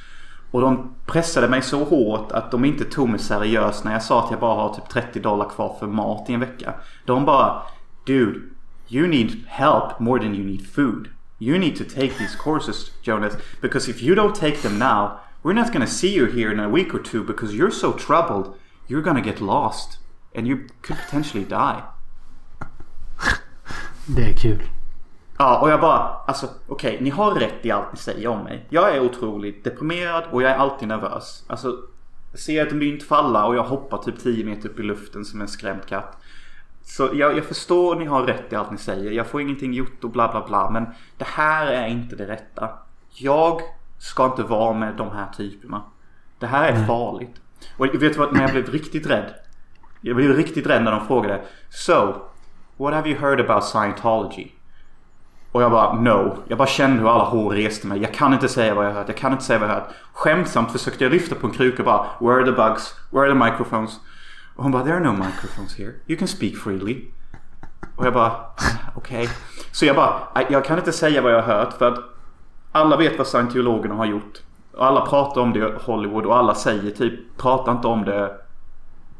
[0.51, 4.23] Och de pressade mig så hårt att de inte tog mig seriöst när jag sa
[4.25, 6.73] att jag bara har typ 30 dollar kvar för mat i en vecka.
[7.05, 7.61] De bara
[8.05, 8.39] Dude,
[8.87, 11.09] you need help more than you need food.
[11.39, 13.33] You need to take these courses Jonas.
[13.61, 16.69] Because if you don't take them now we're not gonna see you here in a
[16.69, 18.55] week or two because you're so troubled.
[18.87, 19.99] You're gonna get lost.
[20.35, 21.81] And you could potentially die.
[24.05, 24.76] Det är kul.
[25.37, 28.65] Ja, och jag bara, alltså okej, ni har rätt i allt ni säger om mig.
[28.69, 31.43] Jag är otroligt deprimerad och jag är alltid nervös.
[31.47, 31.77] Alltså,
[32.31, 35.41] jag ser ett mynt falla och jag hoppar typ 10 meter upp i luften som
[35.41, 36.17] en skrämd katt.
[36.83, 39.11] Så jag, jag förstår ni har rätt i allt ni säger.
[39.11, 40.69] Jag får ingenting gjort och bla bla bla.
[40.69, 40.85] Men
[41.17, 42.69] det här är inte det rätta.
[43.13, 43.61] Jag
[43.97, 45.81] ska inte vara med de här typerna.
[46.39, 47.41] Det här är farligt.
[47.77, 49.33] Och vet du vad, när jag blev riktigt rädd.
[50.01, 51.41] Jag blev riktigt rädd när de frågade.
[51.69, 52.15] So,
[52.77, 54.56] what have you heard about Scientology?
[55.51, 56.37] Och jag bara no.
[56.47, 58.01] Jag bara kände hur alla hår reste mig.
[58.01, 59.07] Jag kan inte säga vad jag hört.
[59.07, 59.89] Jag kan inte säga vad jag hört.
[60.13, 62.95] Skämtsamt försökte jag lyfta på en kruka och bara Where are the bugs?
[63.09, 63.99] Where are the microphones?
[64.55, 65.93] Och hon bara There are no microphones here.
[66.07, 67.01] You can speak freely.
[67.95, 68.53] Och jag bara ah,
[68.95, 69.29] okej.
[69.71, 70.13] Så jag bara
[70.49, 71.99] jag kan inte säga vad jag har hört för att
[72.71, 74.41] alla vet vad scientologerna har gjort.
[74.73, 78.31] Och alla pratar om det i Hollywood och alla säger typ prata inte om det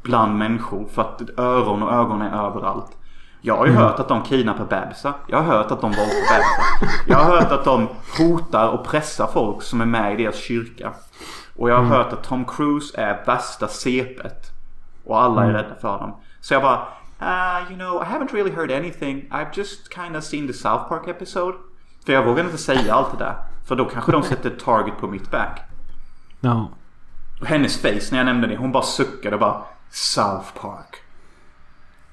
[0.02, 2.98] bland människor för att öron och ögon är överallt.
[3.42, 5.14] Jag har ju hört att de kidnappar bebisar.
[5.28, 7.04] Jag har hört att de våldtar bebisar.
[7.08, 10.94] Jag har hört att de hotar och pressar folk som är med i deras kyrka.
[11.56, 14.52] Och jag har hört att Tom Cruise är värsta sepet.
[15.06, 16.22] Och alla är rädda för honom.
[16.42, 16.88] Så jag bara
[17.22, 19.30] uh, you know I haven't really heard anything.
[19.32, 21.58] I've just kind of seen the South Park episode.
[22.06, 23.36] För jag vågar inte säga allt det där.
[23.68, 25.62] För då kanske de sätter target på mitt back.
[26.40, 26.70] Ja.
[27.42, 31.04] Och hennes face när jag nämnde det, hon bara suckade och bara South Park.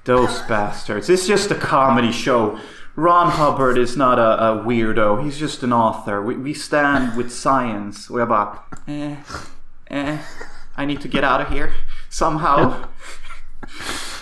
[0.05, 1.09] Those bastards.
[1.09, 2.59] It's just a comedy show.
[2.95, 5.23] Ron Hubbard is not a, a weirdo.
[5.23, 6.21] He's just an author.
[6.21, 8.13] We, we stand with science.
[8.13, 9.13] Och jag bara eh,
[9.85, 10.17] eh,
[10.77, 11.71] I need to get out of here.
[12.09, 12.73] Somehow.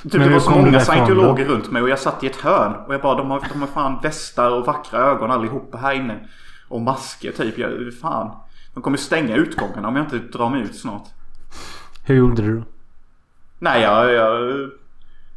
[0.03, 2.75] Typ, det var så många scientologer runt mig och jag satt i ett hörn.
[2.87, 6.19] Och jag bara de har, de har fan västar och vackra ögon allihopa här inne.
[6.67, 7.57] Och masker typ.
[7.57, 8.37] Jag, fan.
[8.73, 11.07] De kommer stänga utgångarna om jag inte drar mig ut snart.
[12.03, 12.63] Hur gjorde du då?
[13.59, 14.69] Nej, jag, jag,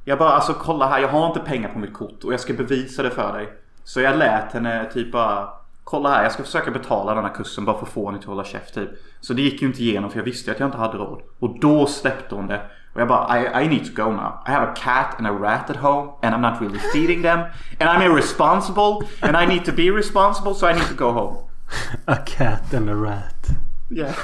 [0.08, 0.98] jag bara alltså kolla här.
[0.98, 3.52] Jag har inte pengar på mitt kort och jag ska bevisa det för dig.
[3.84, 5.48] Så jag lät henne typ bara
[5.84, 8.28] Kolla här, jag ska försöka betala den här kursen bara för att få henne till
[8.28, 8.90] att hålla käft typ.
[9.20, 11.22] Så det gick ju inte igenom för jag visste att jag inte hade råd.
[11.38, 12.60] Och då släppte hon det.
[12.94, 14.32] Och jag bara I, I need to go now.
[14.46, 17.38] I have a cat and a rat at home and I'm not really feeding them.
[17.80, 21.36] And I'm irresponsible and I need to be responsible so I need to go home.
[22.06, 23.46] A cat and a rat.
[23.90, 24.14] Yeah.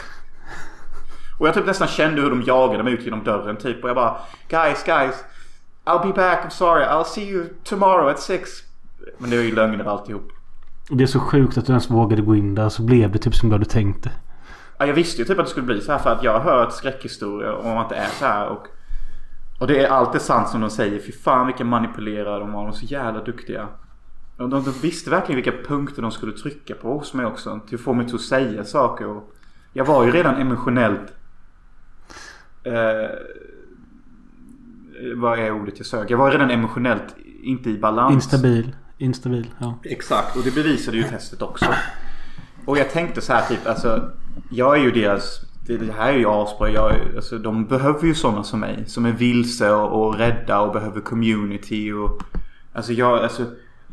[1.39, 3.83] Och jag typ nästan kände hur de jagade mig ut genom dörren typ.
[3.83, 4.16] Och jag bara
[4.49, 5.24] Guys, guys.
[5.85, 6.45] I'll be back.
[6.45, 6.85] I'm sorry.
[6.85, 8.51] I'll see you tomorrow at six.
[9.18, 10.33] Men det var ju lögner alltihop.
[10.91, 12.68] Det är så sjukt att du ens vågade gå in där.
[12.68, 14.11] Så blev det typ som du hade tänkt det.
[14.78, 16.41] Ja, jag visste ju typ att det skulle bli så här för att jag har
[16.41, 18.49] hört skräckhistorier om att det är så här.
[18.49, 18.66] Och,
[19.61, 21.01] och det är alltid sant som de säger.
[21.01, 22.62] Fy fan vilka manipulerare de var.
[22.62, 23.68] De är så jävla duktiga.
[24.37, 27.61] Och de, de visste verkligen vilka punkter de skulle trycka på hos mig också.
[27.68, 29.07] Till att få mig till att säga saker.
[29.07, 29.35] Och
[29.72, 31.12] jag var ju redan emotionellt
[32.64, 33.11] Eh,
[35.16, 36.11] vad är ordet jag söker?
[36.11, 38.14] Jag var redan emotionellt inte i balans.
[38.14, 38.76] Instabil.
[38.98, 39.50] Instabil.
[39.59, 39.78] Ja.
[39.84, 41.66] Exakt, och det bevisade ju testet också.
[42.64, 44.11] Och jag tänkte så här typ, alltså.
[44.50, 45.40] Jag är ju deras...
[45.66, 46.70] Det, här är ju asbra.
[46.70, 48.84] Jag, alltså, de behöver ju sådana som mig.
[48.86, 52.22] Som är vilse och, och rädda och behöver community och...
[52.72, 53.44] Alltså jag, alltså.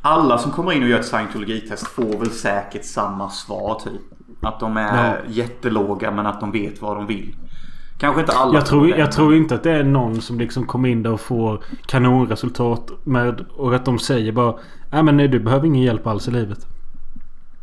[0.01, 4.01] Alla som kommer in och gör ett scientologitest får väl säkert samma svar typ.
[4.41, 5.15] Att de är Ja.
[5.27, 7.35] jättelåga men att de vet vad de vill.
[7.99, 10.89] Kanske inte alla Jag tror, jag tror inte att det är någon som liksom kommer
[10.89, 14.55] in där och får kanonresultat med och att de säger bara
[14.91, 16.67] Nej men nej, du behöver ingen hjälp alls i livet.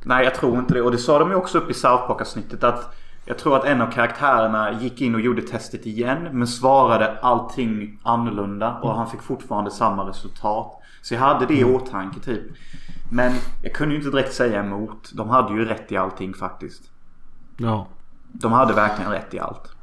[0.03, 0.83] Nej, jag tror inte det.
[0.83, 3.81] Och det sa de ju också upp i South Park-avsnittet att jag tror att en
[3.81, 9.23] av karaktärerna gick in och gjorde testet igen men svarade allting annorlunda och han fick
[9.23, 10.73] fortfarande samma resultat.
[11.03, 12.43] Så jag hade det i åtanke typ.
[13.11, 13.33] Men
[13.63, 15.11] jag kunde ju inte direkt säga emot.
[15.15, 16.83] De hade ju rätt i allting faktiskt.
[17.57, 17.87] Ja.
[18.33, 19.76] De hade verkligen rätt i allt.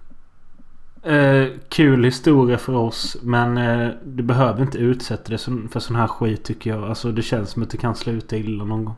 [1.04, 5.38] Eh, kul historia för oss men eh, du behöver inte utsätta dig
[5.72, 6.84] för sån här skit tycker jag.
[6.84, 8.96] Alltså det känns som att det kan sluta illa någon gång.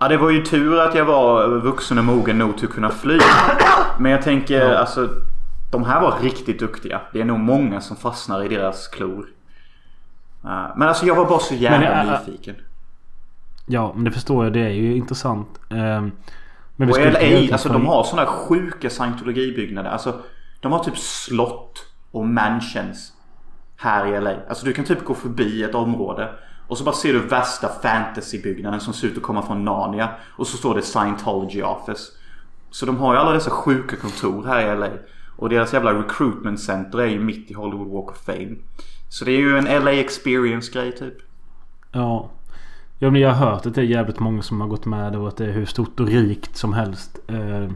[0.00, 2.90] Ja, det var ju tur att jag var vuxen och mogen nog till att kunna
[2.90, 3.18] fly.
[3.98, 4.76] Men jag tänker Ja.
[4.76, 5.08] alltså.
[5.72, 7.00] De här var riktigt duktiga.
[7.12, 9.26] Det är nog många som fastnar i deras klor.
[10.44, 12.54] Eh, Men alltså jag var bara så jävla äh, nyfiken.
[13.66, 14.52] Ja men det förstår jag.
[14.52, 15.60] Det är ju intressant.
[15.70, 16.12] Eh, men
[16.76, 19.90] vi Och LA, alltså de har sådana sjuka scientologibyggnader.
[19.90, 20.14] Alltså
[20.62, 23.12] de har typ slott och mansions.
[23.76, 24.34] Här i LA.
[24.48, 26.30] Alltså du kan typ gå förbi ett område.
[26.68, 30.10] Och så bara ser du värsta fantasybyggnaden som ser ut att komma från Narnia.
[30.36, 32.12] Och så står det Scientology Office.
[32.70, 34.88] Så de har ju alla dessa sjuka kontor här i LA.
[35.36, 38.56] Och deras jävla recruitment center är ju mitt i Hollywood Walk of Fame.
[39.08, 41.14] Så det är ju en LA experience grej typ.
[41.92, 42.30] Ja.
[42.98, 45.44] Jag har hört att det är jävligt många som har gått med och att det
[45.44, 47.18] är hur stort och rikt som helst.
[47.26, 47.70] Eh,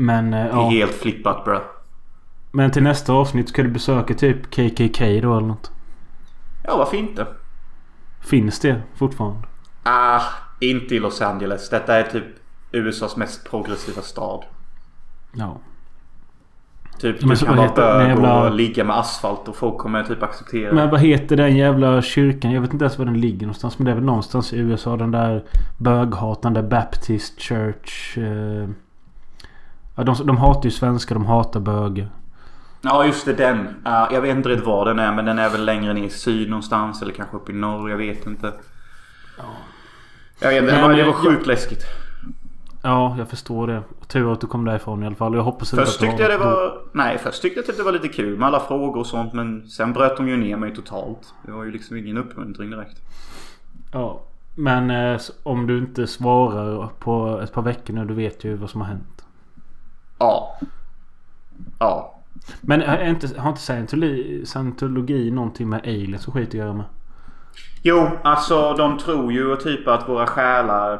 [0.00, 0.68] men eh, Det är ja.
[0.68, 1.58] helt flippat bro.
[2.52, 5.70] Men till nästa avsnitt ska du besöka typ KKK då eller något.
[6.64, 7.26] Ja varför inte?
[8.20, 9.38] Finns det fortfarande?
[9.82, 10.20] Ah,
[10.60, 11.70] inte i Los Angeles.
[11.70, 12.24] Detta är typ
[12.72, 14.44] USAs mest progressiva stad.
[15.32, 15.58] Ja.
[16.98, 20.22] Typ Men du kan vara bög jävla- och ligga med asfalt och folk kommer typ
[20.22, 22.52] acceptera Men vad heter den jävla kyrkan?
[22.52, 23.78] Jag vet inte ens var den ligger någonstans.
[23.78, 24.96] Men det är väl någonstans i USA.
[24.96, 25.44] Den där
[25.78, 28.18] böghatande Baptist Church.
[28.18, 28.68] Eh...
[29.98, 31.14] Ja, de, de hatar ju svenskar.
[31.14, 32.08] De hatar bögar.
[32.80, 33.68] Ja just det den.
[33.84, 36.10] Ah, jag vet inte riktigt var den är men den är väl längre ner i
[36.10, 37.90] syd någonstans eller kanske uppe i norr.
[37.90, 38.52] Jag vet inte.
[40.40, 40.76] Jag vet inte.
[40.76, 41.84] Det var, det var sjukt läskigt.
[42.82, 43.82] Ja, jag förstår det.
[44.06, 45.34] Tur att du kom därifrån i alla fall.
[45.34, 46.80] Jag hoppas Först att du tyckte jag det var...
[46.92, 49.68] Nej först tyckte jag typ det var lite kul med alla frågor och sånt men
[49.68, 51.34] sen bröt de ju ner mig totalt.
[51.46, 52.98] Det var ju liksom ingen uppmuntring direkt.
[53.92, 54.22] Ja.
[54.54, 58.04] Men eh, om du inte svarar på ett par veckor nu.
[58.04, 59.24] Du vet ju vad som har hänt.
[60.18, 60.58] Ja.
[61.78, 62.14] Ja.
[62.60, 66.84] Men är inte, har inte scientologi, scientologi någonting med aliens och skit att göra med?
[67.82, 70.94] Jo, alltså de tror ju typ att våra själar...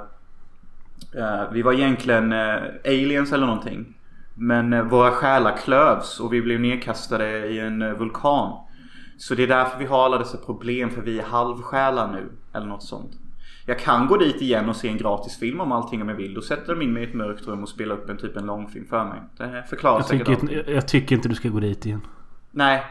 [1.17, 3.95] Eh, vi var egentligen eh, aliens eller någonting.
[4.35, 8.53] Men eh, våra själar klövs och vi blev nedkastade i en eh, vulkan.
[9.19, 12.33] Så det är därför vi har alla dessa problem för vi är halvsjälar nu.
[12.53, 13.11] Eller något sånt.
[13.69, 16.35] Jag kan gå dit igen och se en gratis film om allting om jag vill.
[16.35, 18.47] Då sätter de in mig i ett mörkt rum och spelar upp en typ en
[18.47, 19.21] långfilm för mig.
[19.37, 22.01] Det förklarar Jag säkert tycker, jag tycker inte du ska gå dit igen.
[22.51, 22.85] Nej.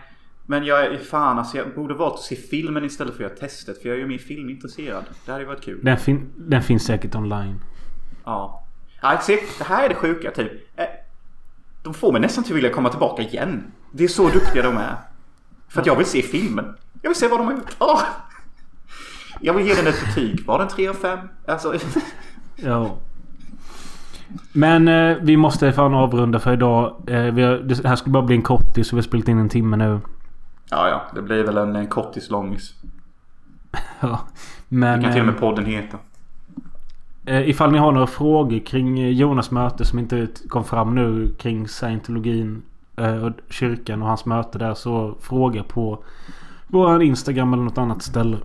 [0.45, 3.39] Men jag är fan alltså jag borde valt att se filmen istället för att göra
[3.39, 3.81] testet.
[3.81, 5.03] För jag är ju mer filmintresserad.
[5.25, 5.79] Det hade ju varit kul.
[5.83, 7.63] Den, fin, den finns säkert online.
[8.25, 8.63] Ja.
[9.01, 10.51] Ja, se, det här är det sjuka typ.
[10.79, 10.85] Eh,
[11.83, 13.71] De får mig nästan till att vilja komma tillbaka igen.
[13.91, 14.95] Det är så duktiga de är.
[15.67, 16.75] För att jag vill se filmen.
[17.01, 17.75] Jag vill se vad de har gjort.
[17.79, 18.01] Åh!
[19.41, 20.45] Jag vill ge den ett betyg.
[20.45, 21.19] Var den 3 av 5?
[21.47, 21.73] Alltså...
[22.55, 22.95] Ja.
[24.53, 26.95] Men eh, vi måste fan avrunda för idag.
[27.07, 29.39] Eh, vi har, det här skulle bara bli en kortis så vi har spelat in
[29.39, 29.99] en timme nu.
[30.69, 31.01] Ja, ja.
[31.15, 32.73] Det blir väl en, en kortis långis.
[33.99, 34.19] Ja.
[34.69, 35.97] Men Det kan till och eh, med podden heta.
[37.25, 41.33] eh, ifall ni har några frågor kring eh, Jonas möte som inte kom fram nu
[41.39, 42.61] kring scientologin
[42.97, 46.03] eh, och kyrkan och hans möte där så fråga på
[46.67, 48.37] vår Instagram eller något annat ställe.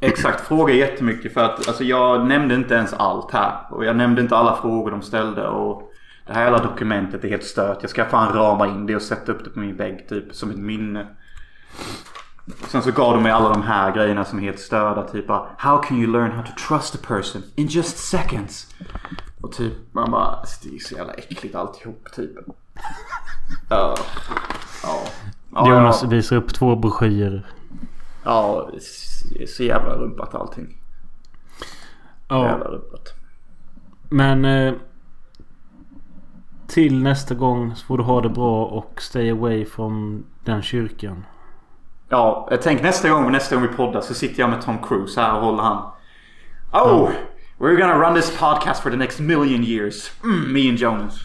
[0.00, 3.58] Exakt, fråga jättemycket för att alltså, jag nämnde inte ens allt här.
[3.70, 5.48] Och jag nämnde inte alla frågor de ställde.
[5.48, 5.92] Och
[6.26, 7.78] det här hela dokumentet är helt stört.
[7.80, 10.50] Jag ska fan rama in det och sätta upp det på min vägg typ som
[10.50, 11.06] ett minne.
[12.68, 15.02] Sen så gav de mig alla de här grejerna som är helt störda.
[15.02, 15.28] Typ
[15.58, 18.74] How can you learn how to trust a person in just seconds?
[19.40, 22.30] Och typ man bara, alltså, det är så jävla äckligt alltihop typ.
[23.70, 23.96] Ja.
[24.82, 25.02] Ja.
[25.54, 26.08] Ja, Jonas ja.
[26.08, 27.46] visar upp två broschyrer.
[28.26, 28.70] Ja,
[29.46, 30.76] så jävla rumpat allting.
[32.28, 32.46] Ja.
[32.46, 33.14] Jävla rumpat.
[34.08, 34.74] Men eh,
[36.66, 41.24] till nästa gång så får du ha det bra och stay away from den kyrkan.
[42.08, 45.20] Ja, jag tänker nästa gång, nästa gång vi poddar så sitter jag med Tom Cruise
[45.20, 45.90] här och håller han.
[46.72, 47.10] Oh!
[47.58, 50.10] We're gonna run this podcast for the next million years.
[50.24, 51.20] Mm, me and Jonas.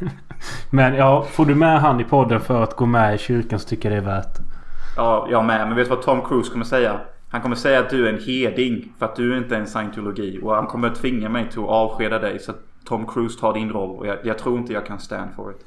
[0.70, 3.68] Men ja, får du med han i podden för att gå med i kyrkan så
[3.68, 4.49] tycker jag det är värt.
[4.96, 5.66] Ja, jag med.
[5.68, 7.00] Men vet du vad Tom Cruise kommer säga?
[7.28, 10.40] Han kommer säga att du är en heding för att du inte är en scientologi.
[10.42, 13.70] Och han kommer tvinga mig till att avskeda dig så att Tom Cruise tar din
[13.70, 13.98] roll.
[13.98, 15.64] Och jag, jag tror inte jag kan stand for it.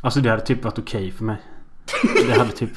[0.00, 1.36] Alltså det hade typ varit okej för mig.
[2.26, 2.70] Det hade typ...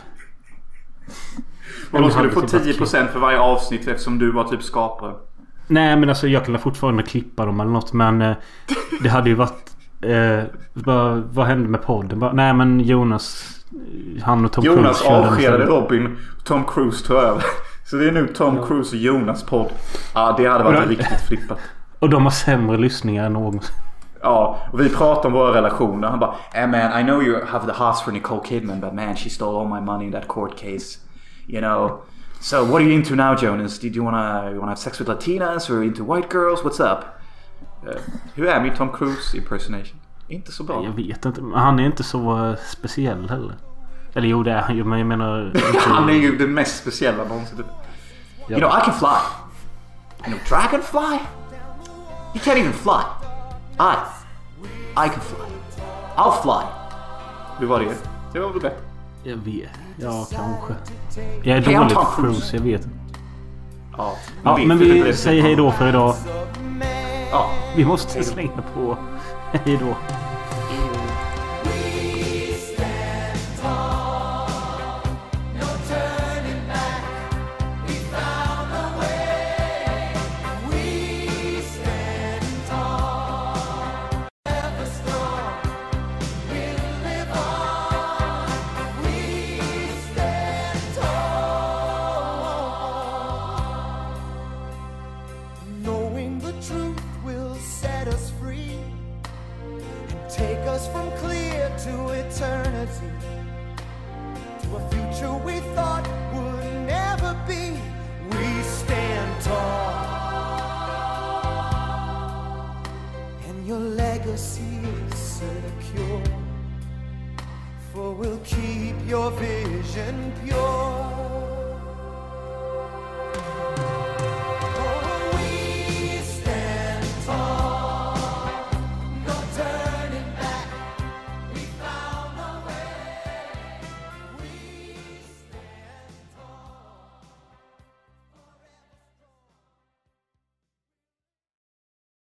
[1.91, 4.43] Och då det skulle du få typ varit 10% för varje avsnitt eftersom du var
[4.43, 5.15] typ skapare.
[5.67, 8.36] Nej men alltså jag kan fortfarande klippa dem eller något men eh,
[9.01, 12.19] Det hade ju varit eh, vad, vad hände med podden?
[12.19, 13.56] Bara, nej men Jonas
[14.23, 15.65] Han och Tom Jonas Cruise avskedade.
[15.65, 16.17] Robin.
[16.43, 17.43] Tom Cruise tog över.
[17.86, 19.69] Så det är nu Tom Cruise och Jonas podd.
[20.13, 21.57] Ja, det hade varit Men- riktigt flippat.
[21.99, 23.75] Och de har sämre lyssningar än någonsin.
[24.21, 26.07] Ja, och vi pratar om våra relationer.
[26.07, 29.15] Han bara Hey man, I know you have the hots for Nicole Kidman but man
[29.15, 30.99] she stole all my money in that court case.
[31.47, 32.01] You know.
[32.39, 33.80] So what are you into now Jonas?
[33.80, 36.63] Did you wanna, you wanna have sex with Latinas or into white girls?
[36.63, 36.99] What's up?
[37.88, 37.93] Uh,
[38.36, 39.99] hur är min Tom Cruise impersonation?
[40.28, 40.84] Inte så bra.
[40.84, 41.41] Jag vet inte.
[41.55, 43.55] Han är inte så eh, speciell heller.
[44.13, 45.51] Eller jo det är han ju men jag menar...
[45.79, 47.63] Han är ju den mest speciella någonsin.
[48.49, 49.17] You know I can fly.
[50.27, 51.19] You know dragonfly?
[52.33, 53.01] You can't even fly.
[53.79, 53.93] I.
[55.05, 55.45] I can fly.
[56.15, 56.65] I'll fly.
[57.59, 57.85] Hur var det?
[58.33, 58.77] Det var väl bättre?
[59.23, 59.69] Jag vet.
[59.99, 60.73] Ja kanske.
[61.43, 62.55] Jag är Hey, dålig på Cruise.
[62.55, 62.87] Jag vet.
[63.97, 66.15] Ja, Ja men vi säger hej då för idag.
[67.31, 67.49] Ja.
[67.75, 68.97] Vi måste slänga på
[69.51, 69.95] hej då.